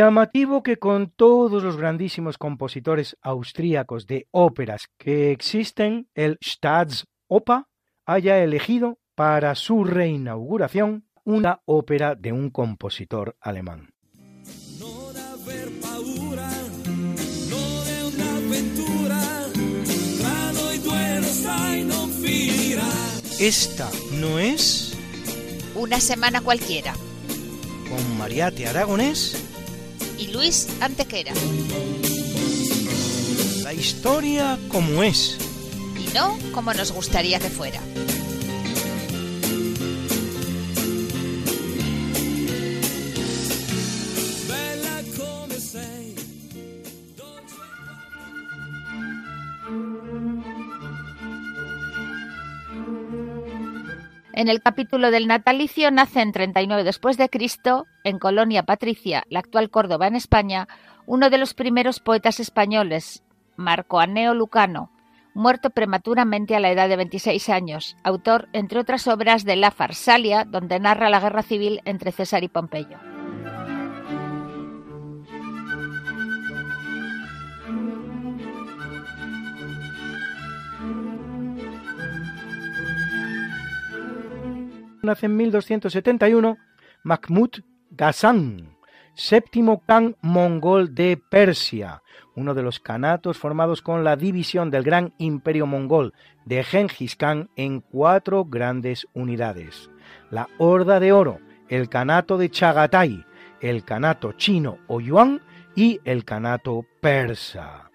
Llamativo 0.00 0.62
que 0.62 0.78
con 0.78 1.10
todos 1.10 1.62
los 1.62 1.76
grandísimos 1.76 2.38
compositores 2.38 3.18
austríacos 3.20 4.06
de 4.06 4.28
óperas 4.30 4.88
que 4.96 5.30
existen, 5.30 6.08
el 6.14 6.38
Staatsoper 6.42 7.64
haya 8.06 8.38
elegido 8.42 8.98
para 9.14 9.54
su 9.54 9.84
reinauguración 9.84 11.04
una 11.22 11.60
ópera 11.66 12.14
de 12.14 12.32
un 12.32 12.48
compositor 12.48 13.36
alemán. 13.42 13.90
Esta 23.38 23.90
no 24.18 24.38
es 24.38 24.98
una 25.74 26.00
semana 26.00 26.40
cualquiera. 26.40 26.94
Con 27.90 28.16
Mariate 28.16 28.66
Aragonés 28.66 29.49
y 30.20 30.26
Luis 30.28 30.68
Antequera. 30.80 31.32
La 33.62 33.72
historia 33.72 34.58
como 34.68 35.02
es. 35.02 35.38
Y 35.98 36.12
no 36.12 36.38
como 36.52 36.74
nos 36.74 36.92
gustaría 36.92 37.38
que 37.38 37.48
fuera. 37.48 37.80
En 54.40 54.48
el 54.48 54.62
capítulo 54.62 55.10
del 55.10 55.26
natalicio 55.26 55.90
nace 55.90 56.22
en 56.22 56.32
39 56.32 56.82
después 56.82 57.18
de 57.18 57.28
Cristo, 57.28 57.86
en 58.04 58.18
Colonia 58.18 58.62
Patricia, 58.62 59.22
la 59.28 59.40
actual 59.40 59.68
Córdoba 59.68 60.06
en 60.06 60.16
España, 60.16 60.66
uno 61.04 61.28
de 61.28 61.36
los 61.36 61.52
primeros 61.52 62.00
poetas 62.00 62.40
españoles, 62.40 63.22
Marco 63.56 64.00
Aneo 64.00 64.32
Lucano, 64.32 64.90
muerto 65.34 65.68
prematuramente 65.68 66.56
a 66.56 66.60
la 66.60 66.70
edad 66.70 66.88
de 66.88 66.96
26 66.96 67.50
años, 67.50 67.98
autor, 68.02 68.48
entre 68.54 68.80
otras 68.80 69.08
obras, 69.08 69.44
de 69.44 69.56
La 69.56 69.70
Farsalia, 69.70 70.46
donde 70.46 70.80
narra 70.80 71.10
la 71.10 71.20
guerra 71.20 71.42
civil 71.42 71.82
entre 71.84 72.10
César 72.10 72.42
y 72.42 72.48
Pompeyo. 72.48 73.19
Nace 85.02 85.26
en 85.26 85.36
1271 85.36 86.58
Mahmud 87.02 87.50
Ghazan, 87.90 88.76
séptimo 89.14 89.82
Khan 89.86 90.16
mongol 90.22 90.94
de 90.94 91.20
Persia, 91.30 92.02
uno 92.36 92.54
de 92.54 92.62
los 92.62 92.80
kanatos 92.80 93.38
formados 93.38 93.82
con 93.82 94.04
la 94.04 94.16
división 94.16 94.70
del 94.70 94.82
gran 94.82 95.14
imperio 95.18 95.66
mongol 95.66 96.14
de 96.44 96.62
Genghis 96.64 97.16
Khan 97.16 97.50
en 97.56 97.80
cuatro 97.80 98.44
grandes 98.44 99.06
unidades. 99.14 99.90
La 100.30 100.48
Horda 100.58 101.00
de 101.00 101.12
Oro, 101.12 101.38
el 101.68 101.88
Kanato 101.88 102.38
de 102.38 102.50
Chagatai 102.50 103.24
el 103.60 103.84
Kanato 103.84 104.32
chino 104.32 104.78
o 104.86 105.00
Yuan 105.00 105.40
y 105.74 106.00
el 106.04 106.24
Kanato 106.24 106.84
persa. 107.00 107.89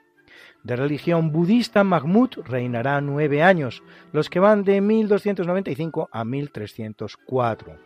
De 0.65 0.75
religión 0.75 1.32
budista, 1.32 1.84
Mahmud 1.84 2.30
reinará 2.43 2.99
nueve 2.99 3.43
años, 3.43 3.84
los 4.12 4.32
que 4.32 4.39
van 4.39 4.63
de 4.63 4.82
1295 4.82 6.10
a 6.12 6.25
1304. 6.25 7.78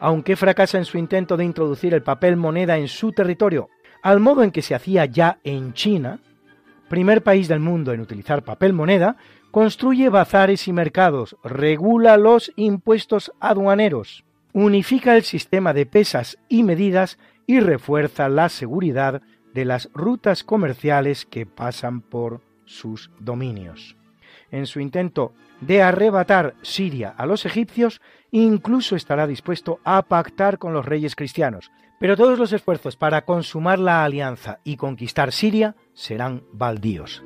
Aunque 0.00 0.34
fracasa 0.34 0.78
en 0.78 0.86
su 0.86 0.96
intento 0.96 1.36
de 1.36 1.44
introducir 1.44 1.92
el 1.92 2.02
papel 2.02 2.36
moneda 2.36 2.78
en 2.78 2.88
su 2.88 3.12
territorio, 3.12 3.68
al 4.02 4.20
modo 4.20 4.42
en 4.42 4.52
que 4.52 4.62
se 4.62 4.74
hacía 4.74 5.04
ya 5.04 5.38
en 5.44 5.74
China, 5.74 6.20
primer 6.88 7.22
país 7.22 7.46
del 7.46 7.60
mundo 7.60 7.92
en 7.92 8.00
utilizar 8.00 8.42
papel 8.42 8.72
moneda, 8.72 9.18
construye 9.50 10.08
bazares 10.08 10.66
y 10.66 10.72
mercados, 10.72 11.36
regula 11.44 12.16
los 12.16 12.54
impuestos 12.56 13.32
aduaneros, 13.38 14.24
unifica 14.54 15.14
el 15.14 15.24
sistema 15.24 15.74
de 15.74 15.84
pesas 15.84 16.38
y 16.48 16.62
medidas 16.62 17.18
y 17.46 17.60
refuerza 17.60 18.30
la 18.30 18.48
seguridad 18.48 19.20
de 19.54 19.64
las 19.64 19.88
rutas 19.94 20.44
comerciales 20.44 21.24
que 21.24 21.46
pasan 21.46 22.00
por 22.00 22.40
sus 22.66 23.10
dominios. 23.20 23.96
En 24.50 24.66
su 24.66 24.80
intento 24.80 25.32
de 25.60 25.82
arrebatar 25.82 26.54
Siria 26.62 27.14
a 27.16 27.26
los 27.26 27.46
egipcios, 27.46 28.00
incluso 28.30 28.96
estará 28.96 29.26
dispuesto 29.26 29.80
a 29.84 30.02
pactar 30.02 30.58
con 30.58 30.72
los 30.72 30.84
reyes 30.84 31.16
cristianos, 31.16 31.70
pero 31.98 32.16
todos 32.16 32.38
los 32.38 32.52
esfuerzos 32.52 32.96
para 32.96 33.24
consumar 33.24 33.78
la 33.78 34.04
alianza 34.04 34.58
y 34.64 34.76
conquistar 34.76 35.32
Siria 35.32 35.76
serán 35.94 36.42
baldíos. 36.52 37.22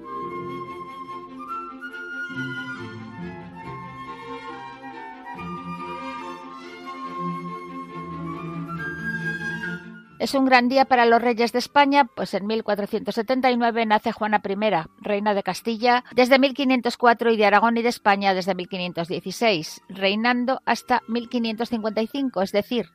Es 10.18 10.34
un 10.34 10.46
gran 10.46 10.68
día 10.68 10.84
para 10.84 11.06
los 11.06 11.22
reyes 11.22 11.52
de 11.52 11.60
España, 11.60 12.04
pues 12.04 12.34
en 12.34 12.44
1479 12.44 13.86
nace 13.86 14.10
Juana 14.10 14.42
I, 14.44 14.56
reina 15.00 15.32
de 15.32 15.44
Castilla 15.44 16.02
desde 16.12 16.40
1504 16.40 17.30
y 17.30 17.36
de 17.36 17.46
Aragón 17.46 17.76
y 17.76 17.82
de 17.82 17.88
España 17.88 18.34
desde 18.34 18.56
1516, 18.56 19.82
reinando 19.88 20.60
hasta 20.66 21.02
1555, 21.06 22.42
es 22.42 22.50
decir, 22.50 22.86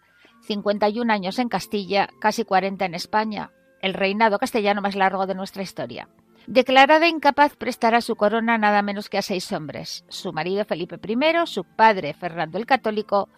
51 0.42 1.14
años 1.14 1.40
en 1.40 1.48
Castilla, 1.48 2.10
casi 2.20 2.44
40 2.44 2.84
en 2.84 2.94
España, 2.94 3.52
el 3.82 3.94
reinado 3.94 4.38
castellano 4.38 4.82
más 4.82 4.96
largo 4.96 5.26
de 5.26 5.36
nuestra 5.36 5.64
historia. 5.64 6.10
Declarada 6.48 7.08
incapaz, 7.08 7.56
prestará 7.56 8.02
su 8.02 8.18
corona 8.18 8.58
nada 8.58 8.82
menos 8.82 9.08
que 9.08 9.18
a 9.18 9.22
seis 9.22 9.50
hombres: 9.54 10.04
su 10.10 10.34
marido 10.34 10.66
Felipe 10.66 11.00
I, 11.08 11.48
su 11.48 11.64
padre 11.64 12.14
Fernando 12.14 12.58
el 12.58 12.66
Católico, 12.66 13.30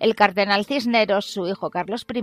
el 0.00 0.16
cardenal 0.16 0.64
Cisneros, 0.64 1.26
su 1.26 1.46
hijo 1.46 1.70
Carlos 1.70 2.04
I, 2.12 2.22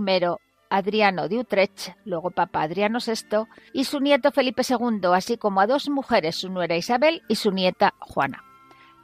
Adriano 0.70 1.28
de 1.28 1.38
Utrecht, 1.38 1.90
luego 2.04 2.30
Papa 2.30 2.62
Adriano 2.62 2.98
VI, 3.04 3.46
y 3.72 3.84
su 3.84 4.00
nieto 4.00 4.32
Felipe 4.32 4.62
II, 4.68 5.08
así 5.14 5.36
como 5.36 5.60
a 5.60 5.66
dos 5.66 5.88
mujeres, 5.88 6.36
su 6.36 6.48
nuera 6.50 6.76
Isabel 6.76 7.22
y 7.28 7.36
su 7.36 7.50
nieta 7.52 7.94
Juana. 8.00 8.44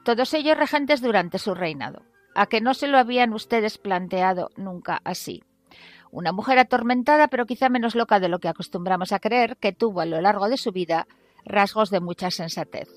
Todos 0.04 0.34
ellos 0.34 0.56
regentes 0.56 1.00
durante 1.00 1.38
su 1.38 1.54
reinado. 1.54 2.02
¿A 2.34 2.46
que 2.46 2.60
no 2.60 2.74
se 2.74 2.88
lo 2.88 2.98
habían 2.98 3.32
ustedes 3.34 3.78
planteado 3.78 4.50
nunca 4.56 5.00
así? 5.04 5.44
Una 6.10 6.32
mujer 6.32 6.58
atormentada, 6.58 7.28
pero 7.28 7.46
quizá 7.46 7.68
menos 7.68 7.94
loca 7.94 8.20
de 8.20 8.28
lo 8.28 8.38
que 8.38 8.48
acostumbramos 8.48 9.12
a 9.12 9.18
creer, 9.18 9.56
que 9.56 9.72
tuvo 9.72 10.00
a 10.00 10.06
lo 10.06 10.20
largo 10.20 10.48
de 10.48 10.56
su 10.56 10.72
vida 10.72 11.06
rasgos 11.44 11.90
de 11.90 12.00
mucha 12.00 12.30
sensatez. 12.30 12.88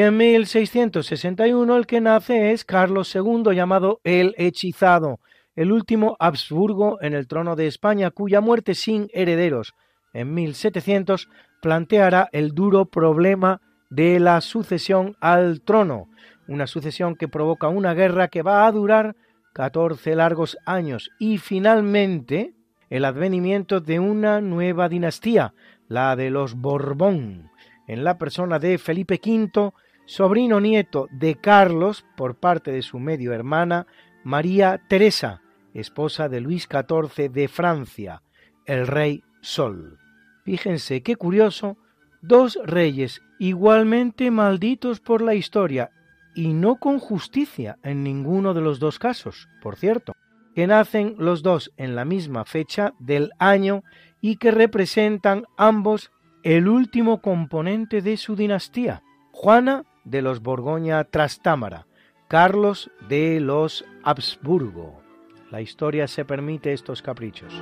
En 0.00 0.16
1661 0.16 1.76
el 1.76 1.84
que 1.84 2.00
nace 2.00 2.52
es 2.52 2.64
Carlos 2.64 3.12
II, 3.16 3.52
llamado 3.52 4.00
el 4.04 4.32
Hechizado, 4.38 5.18
el 5.56 5.72
último 5.72 6.16
Habsburgo 6.20 7.02
en 7.02 7.14
el 7.14 7.26
trono 7.26 7.56
de 7.56 7.66
España, 7.66 8.12
cuya 8.12 8.40
muerte 8.40 8.76
sin 8.76 9.08
herederos 9.12 9.74
en 10.12 10.34
1700 10.34 11.28
planteará 11.60 12.28
el 12.30 12.52
duro 12.52 12.84
problema 12.84 13.60
de 13.90 14.20
la 14.20 14.40
sucesión 14.40 15.16
al 15.18 15.62
trono, 15.62 16.06
una 16.46 16.68
sucesión 16.68 17.16
que 17.16 17.26
provoca 17.26 17.66
una 17.66 17.92
guerra 17.92 18.28
que 18.28 18.42
va 18.42 18.68
a 18.68 18.70
durar 18.72 19.16
14 19.52 20.14
largos 20.14 20.58
años. 20.64 21.10
Y 21.18 21.38
finalmente 21.38 22.54
el 22.88 23.04
advenimiento 23.04 23.80
de 23.80 23.98
una 23.98 24.40
nueva 24.40 24.88
dinastía, 24.88 25.54
la 25.88 26.14
de 26.14 26.30
los 26.30 26.54
Borbón, 26.54 27.50
en 27.88 28.04
la 28.04 28.16
persona 28.16 28.60
de 28.60 28.78
Felipe 28.78 29.20
V, 29.20 29.72
sobrino 30.08 30.58
nieto 30.58 31.06
de 31.12 31.34
Carlos 31.34 32.06
por 32.16 32.36
parte 32.36 32.72
de 32.72 32.80
su 32.80 32.98
medio 32.98 33.34
hermana 33.34 33.86
María 34.24 34.80
Teresa, 34.88 35.42
esposa 35.74 36.30
de 36.30 36.40
Luis 36.40 36.66
XIV 36.66 37.30
de 37.30 37.46
Francia, 37.46 38.22
el 38.64 38.86
rey 38.86 39.22
Sol. 39.42 39.98
Fíjense 40.46 41.02
qué 41.02 41.16
curioso, 41.16 41.76
dos 42.22 42.58
reyes 42.64 43.20
igualmente 43.38 44.30
malditos 44.30 45.00
por 45.00 45.20
la 45.20 45.34
historia 45.34 45.90
y 46.34 46.54
no 46.54 46.76
con 46.76 47.00
justicia 47.00 47.76
en 47.82 48.02
ninguno 48.02 48.54
de 48.54 48.62
los 48.62 48.80
dos 48.80 48.98
casos, 48.98 49.46
por 49.60 49.76
cierto, 49.76 50.14
que 50.54 50.66
nacen 50.66 51.16
los 51.18 51.42
dos 51.42 51.70
en 51.76 51.94
la 51.94 52.06
misma 52.06 52.46
fecha 52.46 52.94
del 52.98 53.32
año 53.38 53.82
y 54.22 54.36
que 54.36 54.52
representan 54.52 55.44
ambos 55.58 56.10
el 56.44 56.66
último 56.66 57.20
componente 57.20 58.00
de 58.00 58.16
su 58.16 58.36
dinastía. 58.36 59.02
Juana 59.32 59.84
de 60.10 60.22
los 60.22 60.40
Borgoña 60.42 61.04
Trastámara, 61.04 61.86
Carlos 62.28 62.90
de 63.08 63.40
los 63.40 63.84
Habsburgo. 64.02 65.02
La 65.50 65.60
historia 65.60 66.08
se 66.08 66.24
permite 66.24 66.72
estos 66.72 67.02
caprichos. 67.02 67.52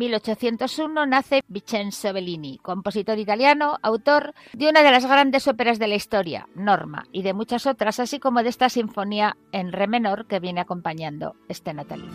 1801 0.00 1.06
nace 1.06 1.42
Vincenzo 1.46 2.12
Bellini, 2.14 2.58
compositor 2.62 3.18
italiano, 3.18 3.76
autor 3.82 4.32
de 4.54 4.70
una 4.70 4.82
de 4.82 4.90
las 4.90 5.04
grandes 5.04 5.46
óperas 5.46 5.78
de 5.78 5.88
la 5.88 5.94
historia, 5.94 6.48
Norma, 6.54 7.04
y 7.12 7.22
de 7.22 7.34
muchas 7.34 7.66
otras, 7.66 8.00
así 8.00 8.18
como 8.18 8.42
de 8.42 8.48
esta 8.48 8.70
sinfonía 8.70 9.36
en 9.52 9.72
re 9.72 9.86
menor 9.86 10.26
que 10.26 10.40
viene 10.40 10.62
acompañando 10.62 11.36
este 11.48 11.74
natalino. 11.74 12.14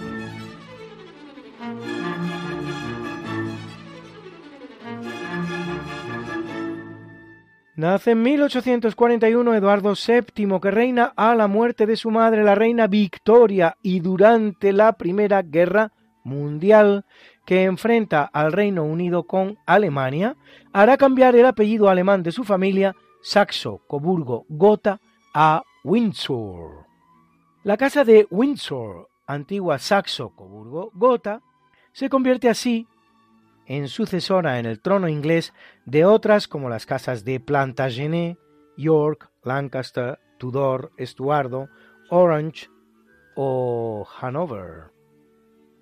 Nace 7.75 8.11
en 8.11 8.23
1841 8.23 9.53
Eduardo 9.53 9.93
VII, 9.93 10.59
que 10.61 10.71
reina 10.71 11.13
a 11.15 11.35
la 11.35 11.47
muerte 11.47 11.85
de 11.85 11.97
su 11.97 12.09
madre, 12.09 12.43
la 12.43 12.55
reina 12.55 12.87
Victoria, 12.87 13.77
y 13.83 13.99
durante 13.99 14.71
la 14.71 14.93
Primera 14.93 15.41
Guerra 15.41 15.91
Mundial 16.25 17.05
que 17.45 17.63
enfrenta 17.63 18.23
al 18.23 18.51
Reino 18.51 18.83
Unido 18.83 19.23
con 19.23 19.57
Alemania, 19.65 20.35
hará 20.73 20.97
cambiar 20.97 21.35
el 21.35 21.45
apellido 21.45 21.87
alemán 21.87 22.23
de 22.23 22.31
su 22.31 22.43
familia, 22.43 22.95
Saxo-Coburgo-Gotha, 23.21 24.99
a 25.33 25.63
Windsor. 25.83 26.85
La 27.63 27.77
casa 27.77 28.03
de 28.03 28.27
Windsor, 28.29 29.07
antigua 29.27 29.77
Saxo-Coburgo-Gotha, 29.77 31.41
se 31.93 32.09
convierte 32.09 32.49
así 32.49 32.87
en 33.67 33.87
sucesora 33.87 34.59
en 34.59 34.65
el 34.65 34.81
trono 34.81 35.07
inglés 35.07 35.53
de 35.85 36.05
otras 36.05 36.47
como 36.47 36.69
las 36.69 36.85
casas 36.85 37.23
de 37.23 37.39
Plantagenet 37.39 38.37
York, 38.77 39.29
Lancaster, 39.43 40.19
Tudor, 40.37 40.91
Estuardo, 40.97 41.69
Orange 42.09 42.69
o 43.35 44.07
Hanover. 44.19 44.94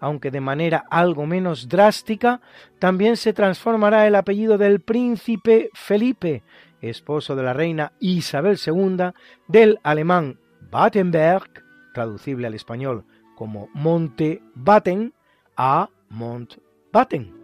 Aunque 0.04 0.32
de 0.32 0.42
manera 0.42 0.84
algo 0.90 1.26
menos 1.26 1.70
drástica, 1.70 2.42
también 2.78 3.16
se 3.16 3.32
transformará 3.32 4.06
el 4.06 4.16
apellido 4.16 4.58
del 4.58 4.82
príncipe 4.82 5.70
Felipe, 5.74 6.44
esposo 6.82 7.38
de 7.38 7.44
la 7.44 7.54
reina 7.54 7.94
Isabel 8.02 8.58
II, 8.68 9.14
del 9.48 9.80
alemán 9.82 10.42
Battenberg, 10.70 11.50
traducible 11.94 12.48
al 12.48 12.54
español 12.54 13.06
como 13.38 13.70
Monte 13.74 14.42
Batten, 14.56 15.14
a 15.56 15.88
Mont-Batten. 16.10 17.43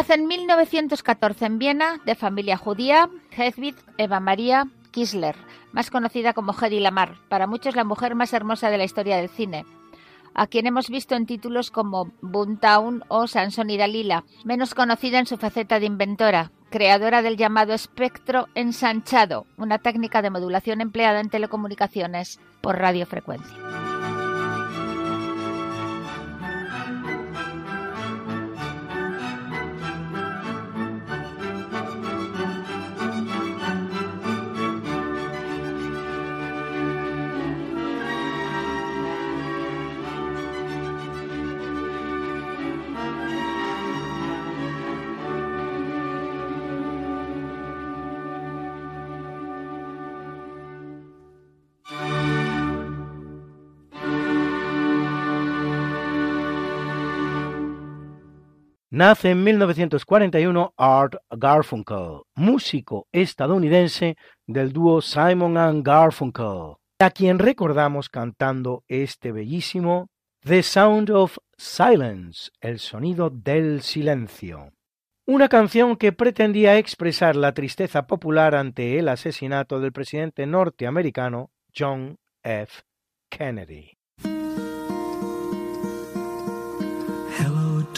Nace 0.00 0.14
en 0.14 0.28
1914 0.28 1.44
en 1.44 1.58
Viena, 1.58 2.00
de 2.06 2.14
familia 2.14 2.56
judía, 2.56 3.10
Hedwig 3.36 3.76
Eva 3.98 4.18
María 4.18 4.66
Kisler, 4.92 5.36
más 5.72 5.90
conocida 5.90 6.32
como 6.32 6.54
Hedy 6.54 6.80
Lamar, 6.80 7.16
para 7.28 7.46
muchos 7.46 7.76
la 7.76 7.84
mujer 7.84 8.14
más 8.14 8.32
hermosa 8.32 8.70
de 8.70 8.78
la 8.78 8.84
historia 8.84 9.18
del 9.18 9.28
cine, 9.28 9.66
a 10.32 10.46
quien 10.46 10.66
hemos 10.66 10.88
visto 10.88 11.16
en 11.16 11.26
títulos 11.26 11.70
como 11.70 12.12
Boomtown 12.22 13.04
o 13.08 13.26
Sansón 13.26 13.68
y 13.68 13.76
Dalila, 13.76 14.24
menos 14.42 14.74
conocida 14.74 15.18
en 15.18 15.26
su 15.26 15.36
faceta 15.36 15.78
de 15.78 15.84
inventora, 15.84 16.50
creadora 16.70 17.20
del 17.20 17.36
llamado 17.36 17.74
espectro 17.74 18.48
ensanchado, 18.54 19.44
una 19.58 19.76
técnica 19.76 20.22
de 20.22 20.30
modulación 20.30 20.80
empleada 20.80 21.20
en 21.20 21.28
telecomunicaciones 21.28 22.40
por 22.62 22.78
radiofrecuencia. 22.78 23.79
Nace 59.00 59.30
en 59.30 59.42
1941 59.42 60.74
Art 60.76 61.14
Garfunkel, 61.30 62.20
músico 62.34 63.08
estadounidense 63.12 64.18
del 64.46 64.74
dúo 64.74 65.00
Simon 65.00 65.56
and 65.56 65.82
Garfunkel, 65.82 66.76
a 66.98 67.10
quien 67.10 67.38
recordamos 67.38 68.10
cantando 68.10 68.84
este 68.88 69.32
bellísimo 69.32 70.10
The 70.40 70.62
Sound 70.62 71.08
of 71.12 71.38
Silence, 71.56 72.50
el 72.60 72.78
sonido 72.78 73.30
del 73.30 73.80
silencio. 73.80 74.70
Una 75.26 75.48
canción 75.48 75.96
que 75.96 76.12
pretendía 76.12 76.76
expresar 76.76 77.36
la 77.36 77.54
tristeza 77.54 78.06
popular 78.06 78.54
ante 78.54 78.98
el 78.98 79.08
asesinato 79.08 79.80
del 79.80 79.92
presidente 79.92 80.44
norteamericano 80.44 81.50
John 81.74 82.18
F. 82.42 82.82
Kennedy. 83.30 83.99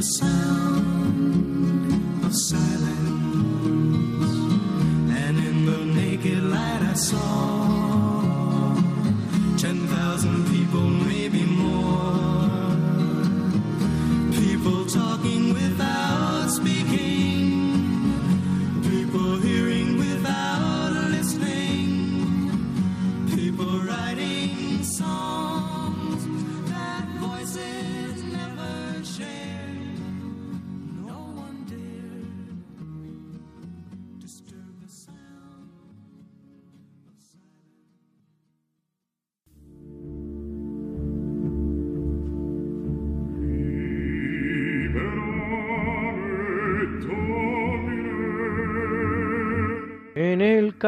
the 0.00 0.06
sound 0.06 0.39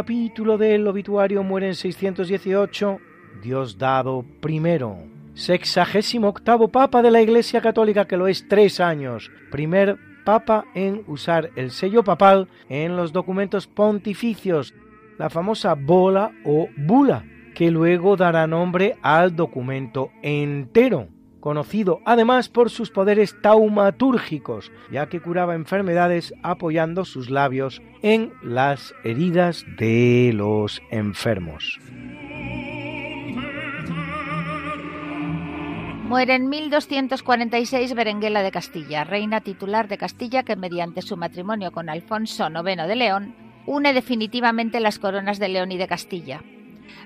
capítulo 0.03 0.59
del 0.59 0.89
obituario 0.89 1.45
muere 1.45 1.69
en 1.69 1.77
618 1.77 2.99
Diosdado 3.41 4.25
I, 4.45 4.61
sexagésimo 5.35 6.27
octavo 6.27 6.67
papa 6.67 7.03
de 7.03 7.13
la 7.13 7.23
Iglesia 7.23 7.61
Católica, 7.61 8.09
que 8.09 8.17
lo 8.17 8.27
es 8.27 8.49
tres 8.49 8.81
años, 8.81 9.31
primer 9.53 9.97
papa 10.25 10.65
en 10.75 11.05
usar 11.07 11.51
el 11.55 11.71
sello 11.71 12.03
papal 12.03 12.49
en 12.69 12.97
los 12.97 13.13
documentos 13.13 13.69
pontificios, 13.69 14.75
la 15.19 15.31
famosa 15.31 15.75
bola 15.75 16.33
o 16.45 16.67
bula, 16.77 17.25
que 17.55 17.71
luego 17.71 18.17
dará 18.17 18.49
nombre 18.49 18.97
al 19.03 19.37
documento 19.37 20.11
entero. 20.21 21.07
Conocido 21.43 22.01
además 22.07 22.49
por 22.49 22.71
sus 22.71 22.91
poderes 22.91 23.37
taumatúrgicos, 23.43 24.73
ya 24.91 25.11
que 25.11 25.21
curaba 25.21 25.55
enfermedades 25.55 26.33
apoyando 26.43 27.05
sus 27.05 27.29
labios 27.29 27.83
en 28.01 28.33
las 28.43 28.95
heridas 29.05 29.67
de 29.77 30.31
los 30.33 30.81
enfermos. 30.91 31.79
Muere 36.09 36.35
en 36.35 36.49
1246 36.49 37.95
Berenguela 37.95 38.43
de 38.43 38.51
Castilla, 38.51 39.05
reina 39.05 39.41
titular 39.41 39.89
de 39.89 39.99
Castilla 39.99 40.43
que 40.43 40.57
mediante 40.57 41.03
su 41.03 41.17
matrimonio 41.17 41.73
con 41.73 41.89
Alfonso 41.89 42.49
IX 42.49 42.87
de 42.87 42.97
León 42.97 43.35
une 43.67 43.93
definitivamente 43.93 44.81
las 44.81 44.99
coronas 44.99 45.39
de 45.39 45.49
León 45.49 45.73
y 45.73 45.79
de 45.79 45.89
Castilla. 45.89 46.43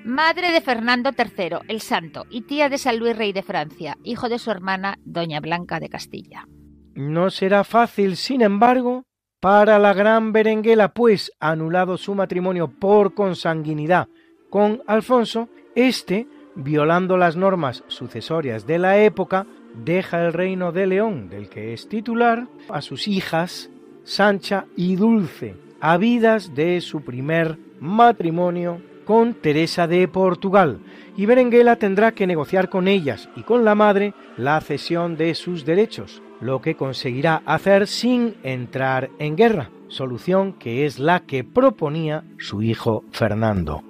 Madre 0.05 0.53
de 0.53 0.61
Fernando 0.61 1.11
III, 1.16 1.59
el 1.68 1.81
Santo, 1.81 2.24
y 2.31 2.43
tía 2.43 2.68
de 2.68 2.79
San 2.79 2.99
Luis 2.99 3.16
Rey 3.16 3.33
de 3.33 3.43
Francia, 3.43 3.97
hijo 4.03 4.29
de 4.29 4.39
su 4.39 4.51
hermana 4.51 4.99
Doña 5.05 5.41
Blanca 5.41 5.81
de 5.81 5.89
Castilla. 5.89 6.47
No 6.95 7.31
será 7.31 7.64
fácil, 7.64 8.16
sin 8.16 8.43
embargo, 8.43 9.05
para 9.41 9.79
la 9.79 9.93
gran 9.93 10.33
Berenguela, 10.33 10.93
pues 10.93 11.31
anulado 11.41 11.99
su 11.99 12.14
matrimonio 12.14 12.68
por 12.68 13.14
consanguinidad 13.14 14.09
con 14.51 14.83
Alfonso, 14.87 15.49
este 15.74 16.27
violando 16.57 17.16
las 17.16 17.37
normas 17.37 17.85
sucesorias 17.87 18.66
de 18.66 18.79
la 18.79 18.99
época, 18.99 19.47
deja 19.74 20.24
el 20.24 20.33
reino 20.33 20.72
de 20.72 20.87
León, 20.87 21.29
del 21.29 21.49
que 21.49 21.74
es 21.74 21.89
titular, 21.89 22.49
a 22.68 22.81
sus 22.81 23.07
hijas 23.07 23.70
Sancha 24.05 24.66
y 24.77 24.97
Dulce, 24.97 25.57
habidas 25.81 26.55
de 26.55 26.81
su 26.81 27.03
primer 27.03 27.59
matrimonio 27.81 28.81
con 29.07 29.33
Teresa 29.33 29.87
de 29.87 30.07
Portugal, 30.09 30.81
y 31.17 31.25
Berenguela 31.25 31.77
tendrá 31.77 32.13
que 32.13 32.27
negociar 32.27 32.69
con 32.69 32.89
ellas 32.89 33.31
y 33.37 33.43
con 33.43 33.65
la 33.65 33.75
madre 33.75 34.13
la 34.37 34.61
cesión 34.61 35.17
de 35.17 35.35
sus 35.35 35.65
derechos, 35.65 36.23
lo 36.43 36.61
que 36.61 36.75
conseguirá 36.75 37.43
hacer 37.47 37.87
sin 37.87 38.35
entrar 38.43 39.09
en 39.19 39.37
guerra, 39.37 39.71
solución 39.89 40.53
que 40.53 40.85
es 40.85 40.99
la 40.99 41.21
que 41.21 41.45
proponía 41.45 42.25
su 42.39 42.61
hijo 42.61 43.05
Fernando. 43.13 43.83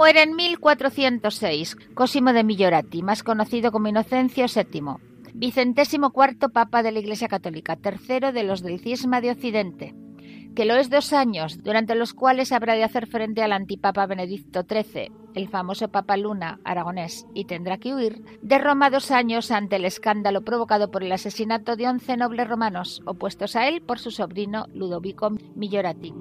Muere 0.00 0.22
en 0.22 0.34
1406 0.34 1.76
Cosimo 1.92 2.32
de 2.32 2.42
Millorati, 2.42 3.02
más 3.02 3.22
conocido 3.22 3.70
como 3.70 3.88
Inocencio 3.88 4.46
VII, 4.46 4.94
vicentésimo 5.34 6.10
cuarto 6.10 6.48
papa 6.48 6.82
de 6.82 6.90
la 6.90 7.00
Iglesia 7.00 7.28
Católica, 7.28 7.76
tercero 7.76 8.32
de 8.32 8.42
los 8.42 8.62
del 8.62 8.80
cisma 8.80 9.20
de 9.20 9.32
Occidente, 9.32 9.94
que 10.56 10.64
lo 10.64 10.76
es 10.76 10.88
dos 10.88 11.12
años, 11.12 11.62
durante 11.62 11.94
los 11.94 12.14
cuales 12.14 12.50
habrá 12.50 12.76
de 12.76 12.84
hacer 12.84 13.08
frente 13.08 13.42
al 13.42 13.52
antipapa 13.52 14.06
Benedicto 14.06 14.62
XIII, 14.62 15.12
el 15.34 15.48
famoso 15.50 15.88
Papa 15.88 16.16
Luna 16.16 16.60
aragonés, 16.64 17.26
y 17.34 17.44
tendrá 17.44 17.76
que 17.76 17.94
huir 17.94 18.24
de 18.40 18.56
Roma 18.56 18.88
dos 18.88 19.10
años 19.10 19.50
ante 19.50 19.76
el 19.76 19.84
escándalo 19.84 20.40
provocado 20.40 20.90
por 20.90 21.04
el 21.04 21.12
asesinato 21.12 21.76
de 21.76 21.88
once 21.88 22.16
nobles 22.16 22.48
romanos, 22.48 23.02
opuestos 23.04 23.54
a 23.54 23.68
él 23.68 23.82
por 23.82 23.98
su 23.98 24.10
sobrino 24.10 24.64
Ludovico 24.72 25.28
Millorati. 25.54 26.14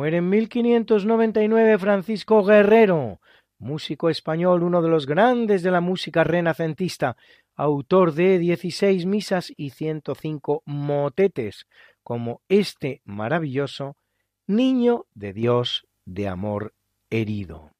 Muere 0.00 0.16
en 0.16 0.30
1599 0.30 1.76
Francisco 1.76 2.42
Guerrero, 2.42 3.20
músico 3.58 4.08
español, 4.08 4.62
uno 4.62 4.80
de 4.80 4.88
los 4.88 5.04
grandes 5.04 5.62
de 5.62 5.70
la 5.70 5.82
música 5.82 6.24
renacentista, 6.24 7.18
autor 7.54 8.14
de 8.14 8.38
16 8.38 9.04
misas 9.04 9.52
y 9.58 9.68
105 9.68 10.62
motetes, 10.64 11.66
como 12.02 12.40
este 12.48 13.02
maravilloso 13.04 13.98
Niño 14.46 15.04
de 15.12 15.34
Dios 15.34 15.86
de 16.06 16.28
amor 16.28 16.72
herido. 17.10 17.72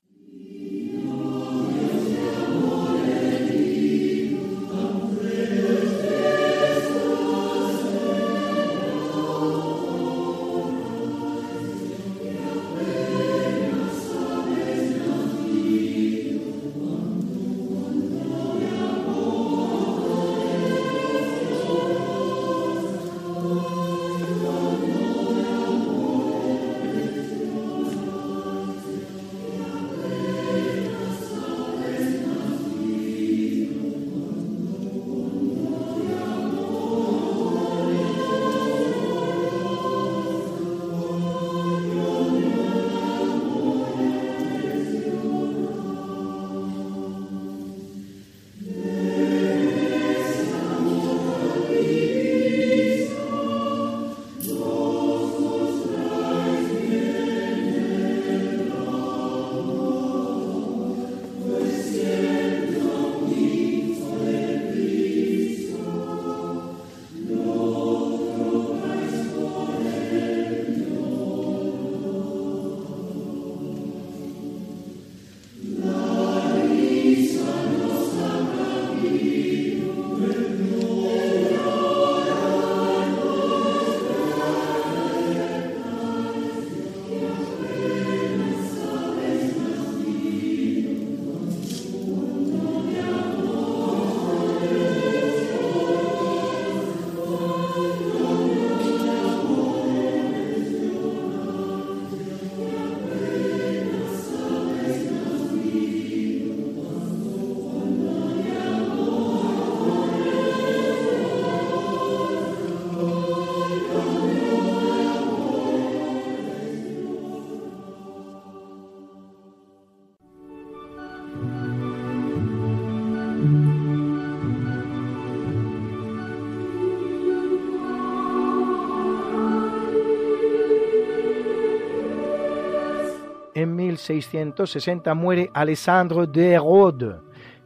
1660 134.09 135.14
muere 135.14 135.51
Alessandro 135.53 136.26
de 136.26 136.59
Rhodes, 136.59 137.16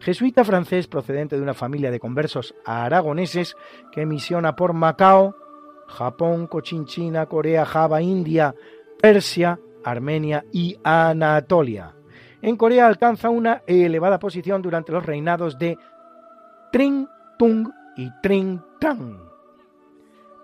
jesuita 0.00 0.44
francés 0.44 0.86
procedente 0.86 1.36
de 1.36 1.42
una 1.42 1.54
familia 1.54 1.90
de 1.90 2.00
conversos 2.00 2.54
aragoneses 2.64 3.56
que 3.92 4.04
misiona 4.06 4.56
por 4.56 4.72
Macao, 4.72 5.36
Japón, 5.86 6.46
Cochinchina, 6.46 7.26
Corea, 7.26 7.64
Java, 7.64 8.02
India, 8.02 8.54
Persia, 9.00 9.58
Armenia 9.84 10.44
y 10.52 10.76
Anatolia. 10.82 11.94
En 12.42 12.56
Corea 12.56 12.86
alcanza 12.86 13.30
una 13.30 13.62
elevada 13.66 14.18
posición 14.18 14.60
durante 14.60 14.92
los 14.92 15.04
reinados 15.04 15.58
de 15.58 15.78
Tring 16.72 17.06
Tung 17.38 17.68
y 17.96 18.10
Tring 18.22 18.60
Tang. 18.80 19.18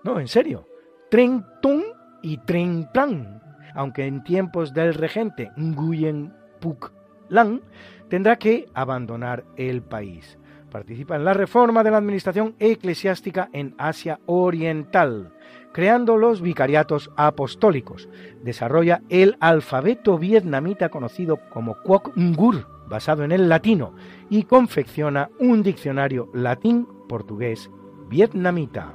No, 0.03 0.19
en 0.19 0.27
serio, 0.27 0.65
Tring 1.09 1.43
Tung 1.61 1.83
y 2.21 2.37
Tring 2.37 2.87
Tang. 2.93 3.40
Aunque 3.75 4.05
en 4.05 4.23
tiempos 4.23 4.73
del 4.73 4.93
regente 4.93 5.51
Nguyen 5.57 6.33
Phuc 6.59 6.91
Lang 7.29 7.61
tendrá 8.09 8.35
que 8.35 8.67
abandonar 8.73 9.45
el 9.55 9.81
país. 9.81 10.37
Participa 10.69 11.15
en 11.15 11.23
la 11.25 11.33
reforma 11.33 11.83
de 11.83 11.91
la 11.91 11.97
administración 11.97 12.55
eclesiástica 12.59 13.49
en 13.51 13.73
Asia 13.77 14.19
Oriental, 14.25 15.33
creando 15.73 16.17
los 16.17 16.41
vicariatos 16.41 17.11
apostólicos. 17.17 18.07
Desarrolla 18.43 19.01
el 19.09 19.35
alfabeto 19.39 20.17
vietnamita 20.17 20.89
conocido 20.89 21.37
como 21.49 21.75
Quoc 21.83 22.15
Ngur, 22.15 22.67
basado 22.87 23.23
en 23.23 23.31
el 23.31 23.49
latino, 23.49 23.95
y 24.29 24.43
confecciona 24.43 25.29
un 25.39 25.63
diccionario 25.63 26.29
latín-portugués-vietnamita. 26.33 28.93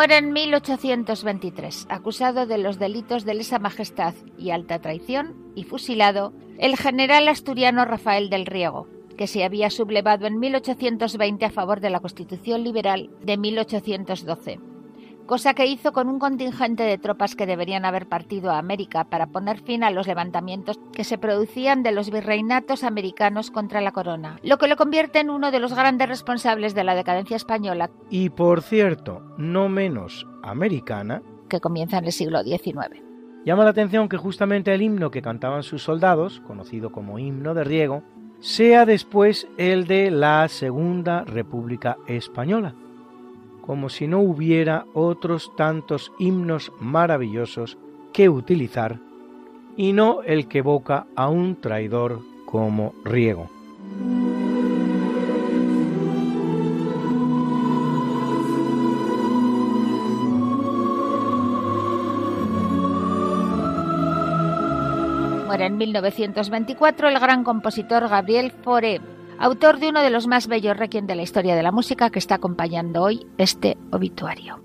Muere 0.00 0.16
en 0.16 0.32
1823, 0.32 1.88
acusado 1.90 2.46
de 2.46 2.56
los 2.56 2.78
delitos 2.78 3.26
de 3.26 3.34
lesa 3.34 3.58
majestad 3.58 4.14
y 4.38 4.48
alta 4.48 4.78
traición, 4.78 5.52
y 5.54 5.64
fusilado 5.64 6.32
el 6.56 6.78
general 6.78 7.28
asturiano 7.28 7.84
Rafael 7.84 8.30
del 8.30 8.46
Riego, 8.46 8.88
que 9.18 9.26
se 9.26 9.44
había 9.44 9.68
sublevado 9.68 10.26
en 10.26 10.38
1820 10.38 11.44
a 11.44 11.50
favor 11.50 11.80
de 11.80 11.90
la 11.90 12.00
Constitución 12.00 12.64
Liberal 12.64 13.10
de 13.20 13.36
1812 13.36 14.69
cosa 15.30 15.54
que 15.54 15.66
hizo 15.66 15.92
con 15.92 16.08
un 16.08 16.18
contingente 16.18 16.82
de 16.82 16.98
tropas 16.98 17.36
que 17.36 17.46
deberían 17.46 17.84
haber 17.84 18.08
partido 18.08 18.50
a 18.50 18.58
América 18.58 19.04
para 19.04 19.28
poner 19.28 19.60
fin 19.60 19.84
a 19.84 19.92
los 19.92 20.08
levantamientos 20.08 20.80
que 20.92 21.04
se 21.04 21.18
producían 21.18 21.84
de 21.84 21.92
los 21.92 22.10
virreinatos 22.10 22.82
americanos 22.82 23.52
contra 23.52 23.80
la 23.80 23.92
corona, 23.92 24.40
lo 24.42 24.58
que 24.58 24.66
lo 24.66 24.74
convierte 24.74 25.20
en 25.20 25.30
uno 25.30 25.52
de 25.52 25.60
los 25.60 25.72
grandes 25.72 26.08
responsables 26.08 26.74
de 26.74 26.82
la 26.82 26.96
decadencia 26.96 27.36
española. 27.36 27.90
Y 28.10 28.30
por 28.30 28.60
cierto, 28.60 29.22
no 29.38 29.68
menos 29.68 30.26
americana, 30.42 31.22
que 31.48 31.60
comienza 31.60 31.98
en 31.98 32.06
el 32.06 32.12
siglo 32.12 32.42
XIX. 32.42 33.00
Llama 33.46 33.62
la 33.62 33.70
atención 33.70 34.08
que 34.08 34.16
justamente 34.16 34.74
el 34.74 34.82
himno 34.82 35.12
que 35.12 35.22
cantaban 35.22 35.62
sus 35.62 35.84
soldados, 35.84 36.40
conocido 36.40 36.90
como 36.90 37.20
himno 37.20 37.54
de 37.54 37.62
riego, 37.62 38.02
sea 38.40 38.84
después 38.84 39.46
el 39.58 39.86
de 39.86 40.10
la 40.10 40.48
Segunda 40.48 41.22
República 41.22 41.98
Española, 42.08 42.74
como 43.70 43.88
si 43.88 44.08
no 44.08 44.18
hubiera 44.18 44.84
otros 44.94 45.54
tantos 45.54 46.10
himnos 46.18 46.72
maravillosos 46.80 47.78
que 48.12 48.28
utilizar, 48.28 48.98
y 49.76 49.92
no 49.92 50.24
el 50.24 50.48
que 50.48 50.58
evoca 50.58 51.06
a 51.14 51.28
un 51.28 51.54
traidor 51.54 52.18
como 52.46 52.94
Riego. 53.04 53.48
Muere 65.46 65.66
en 65.66 65.76
1924 65.76 67.08
el 67.08 67.20
gran 67.20 67.44
compositor 67.44 68.08
Gabriel 68.08 68.50
Fauré, 68.50 69.00
autor 69.40 69.80
de 69.80 69.88
uno 69.88 70.02
de 70.02 70.10
los 70.10 70.26
más 70.26 70.46
bellos 70.46 70.76
requiem 70.76 71.06
de 71.06 71.16
la 71.16 71.22
historia 71.22 71.56
de 71.56 71.62
la 71.62 71.72
música 71.72 72.10
que 72.10 72.18
está 72.18 72.34
acompañando 72.36 73.02
hoy 73.02 73.26
este 73.38 73.78
obituario. 73.90 74.60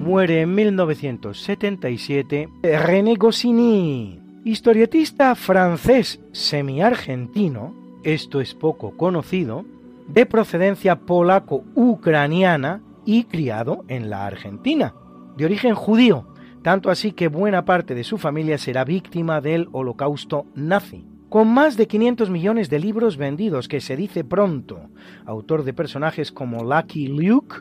Muere 0.00 0.42
en 0.42 0.54
1977 0.54 2.48
René 2.62 3.14
Goscinny, 3.14 4.20
historietista 4.44 5.34
francés 5.36 6.20
semi-argentino, 6.32 7.74
esto 8.02 8.40
es 8.40 8.54
poco 8.54 8.96
conocido, 8.96 9.64
de 10.08 10.26
procedencia 10.26 10.96
polaco-ucraniana 10.96 12.80
y 13.06 13.24
criado 13.24 13.84
en 13.88 14.10
la 14.10 14.26
Argentina, 14.26 14.94
de 15.36 15.46
origen 15.46 15.74
judío, 15.74 16.26
tanto 16.62 16.90
así 16.90 17.12
que 17.12 17.28
buena 17.28 17.64
parte 17.64 17.94
de 17.94 18.04
su 18.04 18.18
familia 18.18 18.58
será 18.58 18.84
víctima 18.84 19.40
del 19.40 19.68
holocausto 19.72 20.46
nazi. 20.54 21.06
Con 21.28 21.48
más 21.48 21.76
de 21.76 21.86
500 21.86 22.28
millones 22.30 22.70
de 22.70 22.78
libros 22.78 23.16
vendidos, 23.16 23.68
que 23.68 23.80
se 23.80 23.96
dice 23.96 24.24
pronto, 24.24 24.90
autor 25.24 25.64
de 25.64 25.72
personajes 25.72 26.32
como 26.32 26.64
Lucky 26.64 27.08
Luke, 27.08 27.56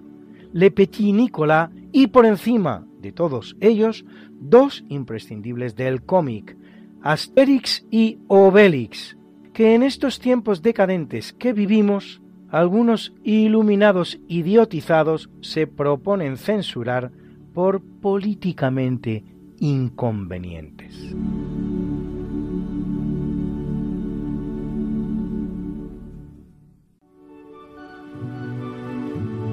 Le 0.54 0.72
Petit 0.72 1.14
Nicolas 1.14 1.70
y 1.92 2.08
por 2.08 2.26
encima 2.26 2.86
de 3.00 3.12
todos 3.12 3.56
ellos, 3.60 4.06
dos 4.40 4.84
imprescindibles 4.90 5.76
del 5.76 6.04
cómic, 6.04 6.58
Asterix 7.02 7.86
y 7.92 8.20
Obelix, 8.28 9.18
que 9.54 9.76
en 9.76 9.84
estos 9.84 10.20
tiempos 10.20 10.62
decadentes 10.62 11.34
que 11.34 11.54
vivimos 11.54 12.22
algunos 12.56 13.12
iluminados 13.26 14.18
idiotizados 14.30 15.30
se 15.42 15.68
proponen 15.68 16.38
censurar 16.38 17.12
por 17.54 17.82
políticamente 18.00 19.26
inconvenientes. 19.60 20.96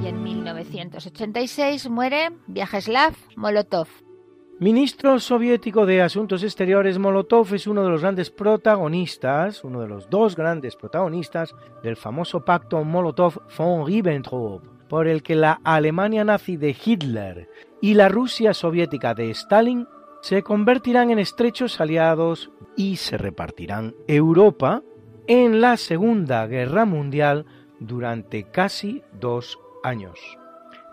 Y 0.01 0.07
en 0.07 0.23
1986 0.23 1.91
muere 1.91 2.31
Vyacheslav 2.47 3.17
Molotov, 3.35 3.89
Ministro 4.63 5.19
soviético 5.19 5.87
de 5.87 6.03
Asuntos 6.03 6.45
Exteriores, 6.45 6.97
Molotov 6.97 7.53
es 7.53 7.67
uno 7.67 7.83
de 7.83 7.91
los 7.91 8.01
grandes 8.01 8.31
protagonistas, 8.31 9.65
uno 9.65 9.81
de 9.81 9.89
los 9.89 10.09
dos 10.09 10.37
grandes 10.37 10.77
protagonistas 10.77 11.53
del 11.83 11.97
famoso 11.97 12.45
pacto 12.45 12.85
Molotov-von 12.85 13.85
Ribbentrop, 13.85 14.65
por 14.89 15.09
el 15.09 15.25
que 15.25 15.35
la 15.35 15.61
Alemania 15.65 16.23
nazi 16.23 16.57
de 16.57 16.77
Hitler 16.81 17.49
y 17.81 17.95
la 17.95 18.09
Rusia 18.09 18.55
soviética 18.55 19.15
de 19.15 19.31
Stalin 19.31 19.89
se 20.21 20.45
convertirán 20.45 21.11
en 21.11 21.19
estrechos 21.19 21.81
aliados 21.81 22.53
y 22.77 22.99
se 22.99 23.19
repartirán 23.19 23.97
Europa 24.07 24.85
en 25.27 25.61
la 25.61 25.77
Segunda 25.77 26.47
Guerra 26.47 26.85
Mundial 26.85 27.47
durante 27.81 28.45
casi 28.45 29.03
dos 29.13 29.59
años. 29.83 30.21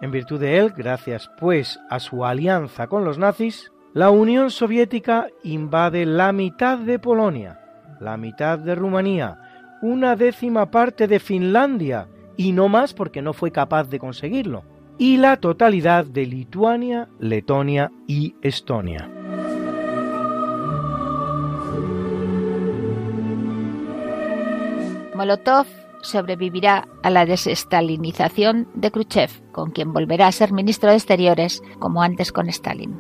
En 0.02 0.12
virtud 0.12 0.40
de 0.40 0.58
él, 0.58 0.74
gracias 0.76 1.30
pues 1.40 1.80
a 1.90 2.00
su 2.00 2.26
alianza 2.26 2.88
con 2.88 3.04
los 3.04 3.18
nazis, 3.18 3.72
la 3.94 4.12
Unión 4.12 4.50
Soviética 4.50 5.28
invade 5.44 6.06
la 6.06 6.32
mitad 6.32 6.78
de 6.78 7.00
Polonia, 7.00 7.60
la 8.00 8.16
mitad 8.18 8.60
de 8.60 8.76
Rumanía, 8.76 9.38
una 9.82 10.16
décima 10.16 10.72
parte 10.72 11.08
de 11.08 11.20
Finlandia, 11.20 12.08
y 12.38 12.54
no 12.54 12.70
más 12.70 12.94
porque 12.94 13.22
no 13.22 13.34
fue 13.34 13.52
capaz 13.52 13.90
de 13.90 14.00
conseguirlo, 14.00 14.64
y 14.98 15.18
la 15.18 15.38
totalidad 15.38 16.06
de 16.06 16.26
Lituania, 16.26 17.10
Letonia 17.20 17.92
y 18.08 18.36
Estonia. 18.42 19.10
Molotov 25.16 25.66
sobrevivirá 26.02 26.88
a 27.04 27.10
la 27.10 27.26
desestalinización 27.26 28.68
de 28.74 28.92
Khrushchev, 28.92 29.30
con 29.52 29.72
quien 29.72 29.94
volverá 29.94 30.28
a 30.28 30.32
ser 30.32 30.52
ministro 30.52 30.90
de 30.90 30.96
Exteriores, 30.96 31.62
como 31.80 32.02
antes 32.02 32.32
con 32.32 32.50
Stalin. 32.50 33.00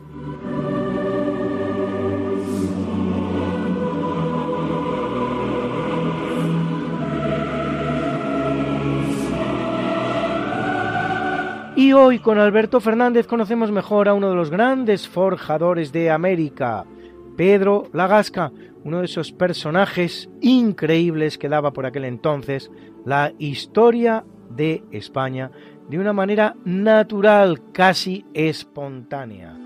Y 11.75 11.93
hoy 11.93 12.19
con 12.19 12.37
Alberto 12.37 12.81
Fernández 12.81 13.25
conocemos 13.25 13.71
mejor 13.71 14.09
a 14.09 14.13
uno 14.13 14.29
de 14.29 14.35
los 14.35 14.49
grandes 14.49 15.07
forjadores 15.07 15.93
de 15.93 16.11
América, 16.11 16.85
Pedro 17.37 17.87
Lagasca, 17.93 18.51
uno 18.83 18.99
de 18.99 19.05
esos 19.05 19.31
personajes 19.31 20.29
increíbles 20.41 21.37
que 21.37 21.49
daba 21.49 21.73
por 21.73 21.85
aquel 21.85 22.05
entonces 22.05 22.71
la 23.05 23.33
historia 23.37 24.25
de 24.49 24.83
España 24.91 25.51
de 25.89 25.97
una 25.97 26.13
manera 26.13 26.55
natural, 26.65 27.71
casi 27.71 28.25
espontánea. 28.33 29.57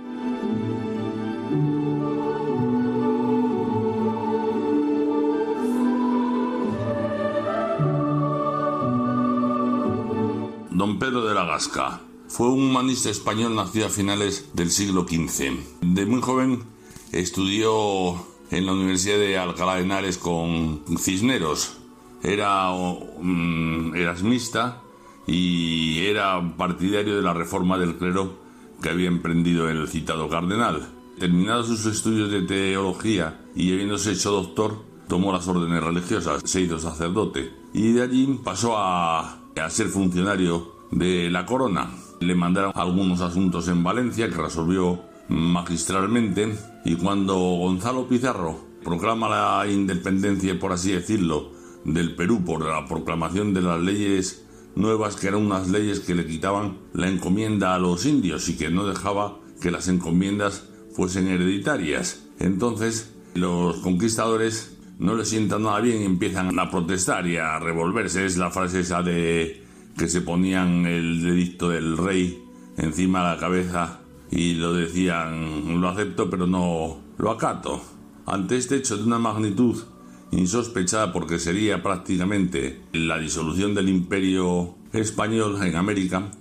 Don 10.71 10.97
Pedro 10.97 11.25
de 11.25 11.35
la 11.35 11.45
Gasca 11.45 12.01
fue 12.27 12.49
un 12.49 12.69
humanista 12.69 13.09
español 13.09 13.55
nacido 13.55 13.85
a 13.85 13.89
finales 13.89 14.49
del 14.53 14.71
siglo 14.71 15.05
XV. 15.07 15.51
De 15.81 16.05
muy 16.05 16.21
joven 16.21 16.63
estudió 17.11 18.32
en 18.51 18.65
la 18.65 18.73
Universidad 18.73 19.17
de 19.17 19.37
Alcalá 19.37 19.75
de 19.75 19.83
Henares 19.83 20.17
con 20.17 20.81
Cisneros. 20.97 21.77
Era 22.21 22.71
um, 22.71 23.93
erasmista 23.95 24.81
y 25.27 26.05
era 26.05 26.41
partidario 26.57 27.15
de 27.15 27.21
la 27.21 27.33
reforma 27.33 27.77
del 27.77 27.95
clero 27.95 28.37
que 28.81 28.89
había 28.89 29.07
emprendido 29.07 29.69
el 29.69 29.87
citado 29.87 30.29
cardenal. 30.29 30.87
Terminados 31.19 31.67
sus 31.67 31.85
estudios 31.85 32.31
de 32.31 32.41
teología 32.41 33.39
y 33.55 33.71
habiéndose 33.71 34.11
hecho 34.11 34.31
doctor, 34.31 34.83
tomó 35.07 35.31
las 35.31 35.47
órdenes 35.47 35.83
religiosas, 35.83 36.41
se 36.45 36.61
hizo 36.61 36.79
sacerdote 36.79 37.51
y 37.73 37.93
de 37.93 38.03
allí 38.03 38.39
pasó 38.43 38.77
a, 38.77 39.39
a 39.55 39.69
ser 39.69 39.87
funcionario 39.87 40.73
de 40.91 41.29
la 41.29 41.45
corona. 41.45 41.91
Le 42.19 42.35
mandaron 42.35 42.71
algunos 42.75 43.21
asuntos 43.21 43.67
en 43.67 43.83
Valencia 43.83 44.29
que 44.29 44.35
resolvió 44.35 45.01
magistralmente 45.27 46.55
y 46.85 46.95
cuando 46.95 47.35
Gonzalo 47.35 48.07
Pizarro 48.07 48.59
proclama 48.83 49.29
la 49.29 49.71
independencia, 49.71 50.59
por 50.59 50.73
así 50.73 50.91
decirlo, 50.91 51.51
del 51.85 52.15
Perú 52.15 52.43
por 52.45 52.65
la 52.65 52.85
proclamación 52.85 53.53
de 53.53 53.61
las 53.61 53.81
leyes 53.81 54.45
nuevas, 54.75 55.15
que 55.15 55.27
eran 55.27 55.45
unas 55.45 55.69
leyes 55.69 55.99
que 55.99 56.15
le 56.15 56.25
quitaban 56.25 56.77
la 56.93 57.09
encomienda 57.09 57.75
a 57.75 57.79
los 57.79 58.05
indios 58.05 58.49
y 58.49 58.57
que 58.57 58.69
no 58.69 58.85
dejaba 58.85 59.39
que 59.61 59.71
las 59.71 59.87
encomiendas 59.87 60.67
fuesen 60.93 61.27
hereditarias. 61.27 62.25
Entonces 62.39 63.13
los 63.33 63.77
conquistadores 63.77 64.77
no 64.99 65.15
le 65.15 65.25
sientan 65.25 65.63
nada 65.63 65.79
bien 65.79 66.01
y 66.01 66.05
empiezan 66.05 66.57
a 66.59 66.69
protestar 66.69 67.27
y 67.27 67.37
a 67.37 67.59
revolverse. 67.59 68.25
Es 68.25 68.37
la 68.37 68.51
frase 68.51 68.81
esa 68.81 69.01
de 69.01 69.63
que 69.97 70.07
se 70.07 70.21
ponían 70.21 70.85
el 70.85 71.25
edicto 71.27 71.69
del 71.69 71.97
rey 71.97 72.43
encima 72.77 73.19
de 73.19 73.35
la 73.35 73.39
cabeza 73.39 74.02
y 74.35 74.55
lo 74.55 74.73
decían, 74.73 75.79
lo 75.79 75.89
acepto 75.89 76.29
pero 76.29 76.47
no 76.47 76.97
lo 77.17 77.31
acato. 77.31 77.81
Ante 78.25 78.57
este 78.57 78.77
hecho 78.77 78.97
de 78.97 79.03
una 79.03 79.19
magnitud 79.19 79.83
insospechada 80.31 81.13
porque 81.13 81.37
sería 81.37 81.83
prácticamente 81.83 82.81
la 82.93 83.19
disolución 83.19 83.75
del 83.75 83.89
imperio 83.89 84.75
español 84.91 85.61
en 85.61 85.75
América, 85.75 86.31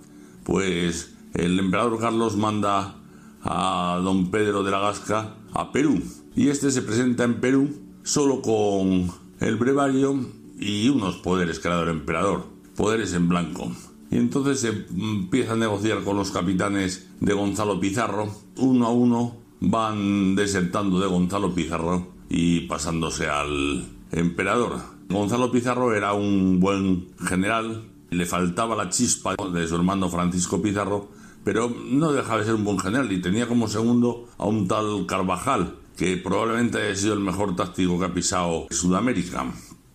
pues 0.45 1.15
el 1.35 1.59
emperador 1.59 2.01
Carlos 2.01 2.37
manda 2.37 2.97
a 3.43 4.01
don 4.03 4.31
Pedro 4.31 4.63
de 4.63 4.71
la 4.71 4.79
Gasca 4.79 5.35
a 5.53 5.73
Perú 5.73 6.01
y 6.35 6.49
este 6.49 6.71
se 6.71 6.83
presenta 6.83 7.25
en 7.25 7.41
Perú 7.41 7.77
solo 8.05 8.41
con 8.41 9.11
el 9.41 9.57
brevario 9.57 10.19
y 10.59 10.89
unos 10.89 11.17
poderes 11.17 11.59
que 11.59 11.69
ha 11.69 11.73
dado 11.73 11.85
el 11.85 11.91
emperador, 11.91 12.47
poderes 12.75 13.13
en 13.13 13.29
blanco. 13.29 13.71
Y 14.13 14.19
entonces 14.19 14.61
se 14.61 14.69
empieza 14.69 15.55
a 15.55 15.57
negociar 15.57 16.05
con 16.05 16.19
los 16.19 16.31
capitanes 16.31 17.09
de 17.21 17.33
Gonzalo 17.33 17.81
Pizarro. 17.81 18.31
Uno 18.59 18.87
a 18.87 18.91
uno 18.91 19.37
van 19.61 20.35
desertando 20.35 21.01
de 21.01 21.07
Gonzalo 21.07 21.55
Pizarro 21.55 22.09
y 22.29 22.61
pasándose 22.61 23.29
al 23.29 23.89
emperador. 24.11 24.81
Gonzalo 25.09 25.51
Pizarro 25.51 25.95
era 25.95 26.13
un 26.13 26.61
buen 26.61 27.09
general, 27.27 27.89
le 28.11 28.27
faltaba 28.27 28.77
la 28.77 28.91
chispa 28.91 29.35
de 29.35 29.67
su 29.67 29.77
hermano 29.77 30.11
Francisco 30.11 30.61
Pizarro, 30.61 31.09
pero 31.43 31.75
no 31.87 32.13
dejaba 32.13 32.41
de 32.41 32.45
ser 32.45 32.55
un 32.55 32.65
buen 32.65 32.79
general 32.79 33.11
y 33.13 33.23
tenía 33.23 33.49
como 33.49 33.67
segundo 33.67 34.29
a 34.37 34.45
un 34.45 34.69
tal 34.69 35.07
Carvajal, 35.07 35.77
que 35.97 36.19
probablemente 36.19 36.83
haya 36.83 36.95
sido 36.95 37.15
el 37.15 37.21
mejor 37.21 37.57
táctico 37.57 37.99
que 37.99 38.05
ha 38.05 38.13
pisado 38.13 38.67
Sudamérica. 38.69 39.47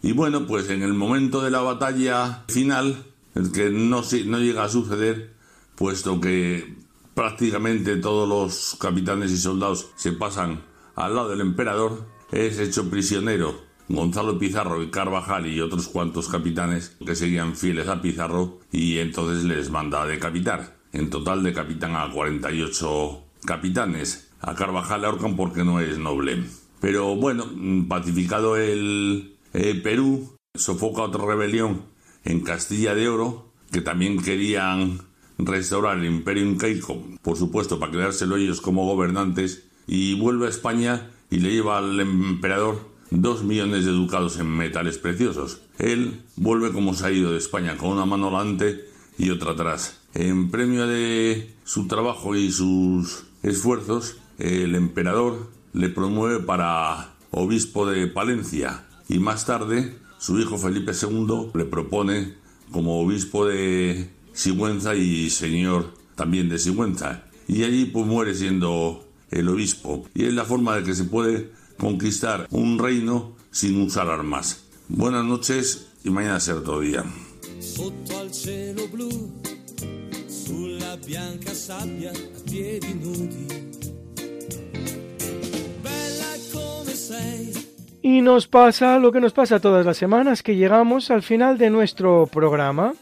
Y 0.01 0.13
bueno, 0.13 0.47
pues 0.47 0.70
en 0.72 0.82
el 0.82 0.95
momento 0.95 1.43
de 1.43 1.51
la 1.51 1.61
batalla 1.61 2.45
final, 2.47 3.03
que 3.53 3.69
no, 3.69 4.01
llega 4.01 4.63
a 4.63 4.69
suceder, 4.69 5.33
puesto 5.75 6.19
que 6.19 6.75
prácticamente 7.13 7.97
todos 7.97 8.27
los 8.27 8.77
capitanes 8.79 9.31
y 9.31 9.38
soldados 9.38 9.88
se 9.95 10.11
pasan 10.11 10.63
al 10.95 11.15
lado 11.15 11.29
del 11.29 11.41
emperador, 11.41 12.07
es 12.31 12.59
hecho 12.59 12.89
prisionero 12.89 13.67
Gonzalo 13.89 14.38
Pizarro 14.38 14.83
y 14.83 14.89
Carvajal 14.89 15.47
y 15.47 15.61
otros 15.61 15.88
cuantos 15.88 16.27
capitanes 16.27 16.97
que 17.05 17.15
seguían 17.15 17.55
fieles 17.55 17.88
a 17.88 18.01
Pizarro 18.01 18.59
y 18.71 18.97
entonces 18.97 19.45
les 19.45 19.69
manda 19.69 20.01
a 20.01 20.07
decapitar. 20.07 20.75
En 20.91 21.09
total 21.09 21.43
decapitan 21.43 21.95
a 21.95 22.11
48 22.11 23.23
capitanes. 23.45 24.29
A 24.41 24.55
Carvajal 24.55 25.05
ahorcan 25.05 25.38
porque 25.38 25.63
no 25.63 25.79
es 25.79 25.97
noble. 25.97 26.43
Pero 26.81 27.15
bueno, 27.15 27.45
pacificado 27.88 28.57
el 28.57 29.38
eh, 29.53 29.79
Perú, 29.81 30.35
sofoca 30.53 31.03
otra 31.03 31.25
rebelión 31.25 31.83
en 32.28 32.41
Castilla 32.41 32.93
de 32.93 33.07
Oro, 33.07 33.45
que 33.71 33.82
también 33.82 34.21
querían 34.21 34.99
restaurar 35.38 35.97
el 35.97 36.05
imperio 36.05 36.45
incaico, 36.45 37.01
por 37.21 37.38
supuesto, 37.38 37.80
para 37.80 37.91
quedárselo 37.91 38.36
ellos 38.36 38.59
como 38.59 38.86
gobernantes, 38.86 39.63
y 39.88 40.19
vuelve 40.19 40.47
a 40.47 40.49
España 40.49 41.09
y 41.32 41.39
le 41.39 41.53
lleva 41.53 41.78
al 41.78 41.97
emperador 41.99 42.89
dos 43.11 43.43
millones 43.43 43.86
de 43.86 43.91
ducados 43.91 44.38
en 44.39 44.47
metales 44.47 44.97
preciosos. 44.97 45.61
Él 45.80 46.21
vuelve 46.36 46.73
como 46.73 46.93
se 46.93 47.05
ha 47.05 47.11
ido 47.11 47.32
de 47.32 47.38
España, 47.38 47.78
con 47.78 47.91
una 47.91 48.05
mano 48.05 48.30
delante 48.30 48.86
y 49.17 49.30
otra 49.30 49.51
atrás. 49.51 50.01
En 50.13 50.51
premio 50.51 50.86
de 50.86 51.53
su 51.63 51.88
trabajo 51.88 52.36
y 52.36 52.51
sus 52.51 53.23
esfuerzos, 53.41 54.17
el 54.38 54.75
emperador 54.75 55.49
le 55.71 55.88
promueve 55.88 56.43
para 56.43 57.13
obispo 57.32 57.86
de 57.86 58.07
Palencia 58.07 58.84
y 59.07 59.19
más 59.19 59.45
tarde 59.45 59.95
su 60.20 60.39
hijo 60.39 60.57
Felipe 60.57 60.91
II 60.91 61.51
le 61.53 61.65
propone 61.65 62.34
como 62.72 62.99
obispo 63.01 63.45
de 63.45 64.09
Sigüenza 64.34 64.95
y 64.95 65.30
señor 65.30 65.93
también 66.15 66.49
de 66.49 66.59
Sigüenza. 66.59 67.24
Y 67.47 67.63
allí 67.63 67.86
pues 67.86 68.05
muere 68.05 68.34
siendo 68.34 69.07
el 69.32 69.47
obispo. 69.49 70.05
Y 70.13 70.26
es 70.26 70.34
la 70.34 70.45
forma 70.45 70.76
de 70.76 70.84
que 70.84 70.95
se 70.95 71.05
puede 71.05 71.51
conquistar 71.78 72.47
un 72.51 72.80
reino 72.80 73.36
sin 73.51 73.82
usar 73.82 74.09
armas. 74.09 74.63
Buenas 74.89 75.26
noches 75.26 75.88
y 76.03 76.09
mañana 76.09 76.39
será 76.39 76.59
otro 76.59 76.80
día. 76.82 77.03
Y 88.10 88.22
nos 88.22 88.47
pasa 88.47 88.99
lo 88.99 89.12
que 89.12 89.20
nos 89.20 89.34
pasa 89.34 89.60
todas 89.60 89.86
las 89.86 89.97
semanas, 89.97 90.41
que 90.41 90.55
llegamos 90.55 91.12
al 91.12 91.24
final 91.24 91.58
de 91.58 91.70
nuestro 91.70 92.26
programa, 92.28 92.93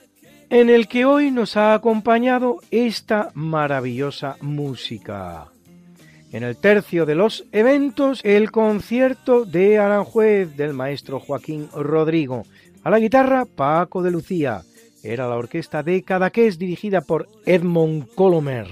en 0.50 0.72
el 0.72 0.88
que 0.88 1.06
hoy 1.06 1.30
nos 1.30 1.58
ha 1.58 1.76
acompañado 1.76 2.58
esta 2.72 3.30
maravillosa 3.36 4.36
música. 4.42 5.46
En 6.32 6.42
el 6.42 6.58
tercio 6.58 7.06
de 7.06 7.14
los 7.14 7.46
eventos, 7.52 8.20
el 8.24 8.50
concierto 8.50 9.46
de 9.46 9.78
Aranjuez 9.78 10.58
del 10.58 10.74
maestro 10.74 11.20
Joaquín 11.20 11.70
Rodrigo. 11.72 12.42
A 12.84 12.90
la 12.90 12.98
guitarra, 12.98 13.46
Paco 13.46 14.02
de 14.02 14.10
Lucía. 14.10 14.64
Era 15.04 15.28
la 15.28 15.36
orquesta 15.36 15.84
de 15.84 16.02
Cadaqués 16.02 16.58
dirigida 16.58 17.02
por 17.02 17.30
Edmond 17.46 18.08
Colomer. 18.16 18.66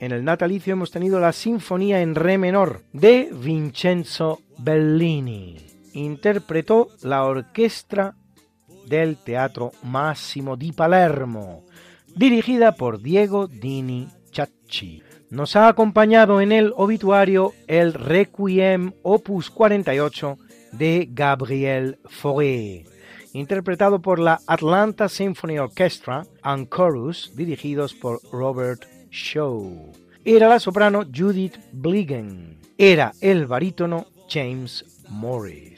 En 0.00 0.10
el 0.10 0.24
natalicio 0.24 0.72
hemos 0.72 0.90
tenido 0.90 1.20
la 1.20 1.32
Sinfonía 1.32 2.02
en 2.02 2.16
Re 2.16 2.38
menor 2.38 2.82
de 2.92 3.30
Vincenzo 3.32 4.40
Bellini. 4.58 5.75
Interpretó 5.96 6.88
la 7.02 7.24
orquesta 7.24 8.16
del 8.86 9.16
Teatro 9.16 9.72
Massimo 9.82 10.54
di 10.54 10.72
Palermo, 10.72 11.64
dirigida 12.14 12.72
por 12.72 13.00
Diego 13.00 13.46
Dini 13.46 14.06
Chacci. 14.30 15.02
Nos 15.30 15.56
ha 15.56 15.68
acompañado 15.68 16.42
en 16.42 16.52
el 16.52 16.74
obituario 16.76 17.54
el 17.66 17.94
Requiem 17.94 18.92
Opus 19.02 19.48
48 19.48 20.36
de 20.72 21.08
Gabriel 21.10 21.98
Fauré, 22.04 22.84
interpretado 23.32 24.02
por 24.02 24.18
la 24.18 24.38
Atlanta 24.46 25.08
Symphony 25.08 25.58
Orchestra 25.58 26.26
and 26.42 26.68
Chorus, 26.68 27.32
dirigidos 27.34 27.94
por 27.94 28.20
Robert 28.30 28.84
Shaw. 29.10 29.92
Era 30.26 30.48
la 30.48 30.60
soprano 30.60 31.06
Judith 31.10 31.56
Bligen. 31.72 32.58
Era 32.76 33.12
el 33.22 33.46
barítono 33.46 34.08
James 34.28 34.84
Morris. 35.08 35.75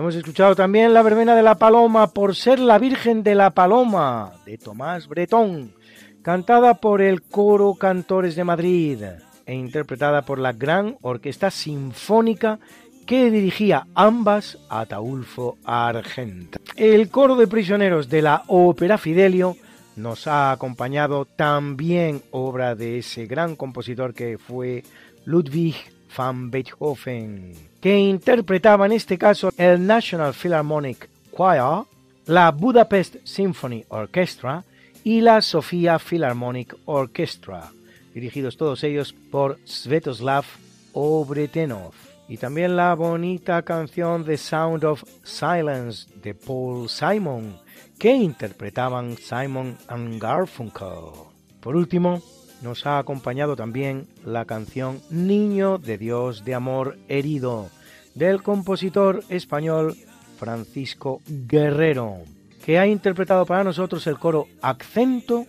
Hemos 0.00 0.14
escuchado 0.14 0.56
también 0.56 0.94
la 0.94 1.02
verbena 1.02 1.36
de 1.36 1.42
la 1.42 1.56
Paloma 1.56 2.06
por 2.06 2.34
ser 2.34 2.58
la 2.58 2.78
Virgen 2.78 3.22
de 3.22 3.34
la 3.34 3.50
Paloma 3.50 4.32
de 4.46 4.56
Tomás 4.56 5.06
Bretón 5.06 5.74
cantada 6.22 6.80
por 6.80 7.02
el 7.02 7.20
Coro 7.20 7.74
Cantores 7.74 8.34
de 8.34 8.42
Madrid 8.42 9.02
e 9.44 9.54
interpretada 9.54 10.22
por 10.22 10.38
la 10.38 10.54
Gran 10.54 10.96
Orquesta 11.02 11.50
Sinfónica 11.50 12.58
que 13.06 13.30
dirigía 13.30 13.88
ambas 13.94 14.56
Ataulfo 14.70 15.58
Argenta. 15.64 16.58
El 16.76 17.10
coro 17.10 17.36
de 17.36 17.46
prisioneros 17.46 18.08
de 18.08 18.22
la 18.22 18.44
Ópera 18.46 18.96
Fidelio 18.96 19.54
nos 19.96 20.26
ha 20.26 20.50
acompañado 20.50 21.26
también 21.26 22.22
obra 22.30 22.74
de 22.74 23.00
ese 23.00 23.26
gran 23.26 23.54
compositor 23.54 24.14
que 24.14 24.38
fue 24.38 24.82
Ludwig 25.26 25.76
van 26.16 26.50
Beethoven, 26.50 27.54
que 27.80 27.98
interpretaba 27.98 28.86
en 28.86 28.92
este 28.92 29.18
caso 29.18 29.50
el 29.56 29.86
National 29.86 30.34
Philharmonic 30.34 31.08
Choir, 31.36 31.84
la 32.26 32.50
Budapest 32.50 33.16
Symphony 33.24 33.84
Orchestra 33.88 34.64
y 35.04 35.20
la 35.20 35.40
Sofia 35.40 35.98
Philharmonic 35.98 36.76
Orchestra, 36.84 37.70
dirigidos 38.14 38.56
todos 38.56 38.84
ellos 38.84 39.14
por 39.30 39.58
Svetoslav 39.64 40.44
Obretenov. 40.92 41.92
Y 42.28 42.36
también 42.36 42.76
la 42.76 42.94
bonita 42.94 43.62
canción 43.62 44.24
The 44.24 44.36
Sound 44.36 44.84
of 44.84 45.02
Silence 45.24 46.06
de 46.22 46.32
Paul 46.32 46.88
Simon, 46.88 47.56
que 47.98 48.14
interpretaban 48.14 49.16
Simon 49.16 49.76
and 49.88 50.22
Garfunkel. 50.22 51.26
Por 51.60 51.74
último, 51.74 52.22
nos 52.62 52.86
ha 52.86 52.98
acompañado 52.98 53.56
también 53.56 54.06
la 54.24 54.44
canción 54.44 55.00
Niño 55.10 55.78
de 55.78 55.98
Dios 55.98 56.44
de 56.44 56.54
Amor 56.54 56.98
Herido, 57.08 57.70
del 58.14 58.42
compositor 58.42 59.24
español 59.28 59.96
Francisco 60.38 61.20
Guerrero, 61.26 62.18
que 62.64 62.78
ha 62.78 62.86
interpretado 62.86 63.46
para 63.46 63.64
nosotros 63.64 64.06
el 64.06 64.18
coro 64.18 64.46
Accento, 64.62 65.46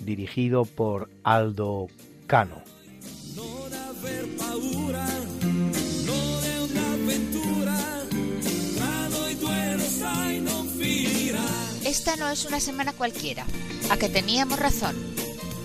dirigido 0.00 0.64
por 0.64 1.10
Aldo 1.22 1.88
Cano. 2.26 2.62
Esta 11.84 12.16
no 12.16 12.28
es 12.28 12.44
una 12.46 12.60
semana 12.60 12.92
cualquiera, 12.92 13.44
a 13.90 13.96
que 13.96 14.08
teníamos 14.08 14.58
razón. 14.58 15.19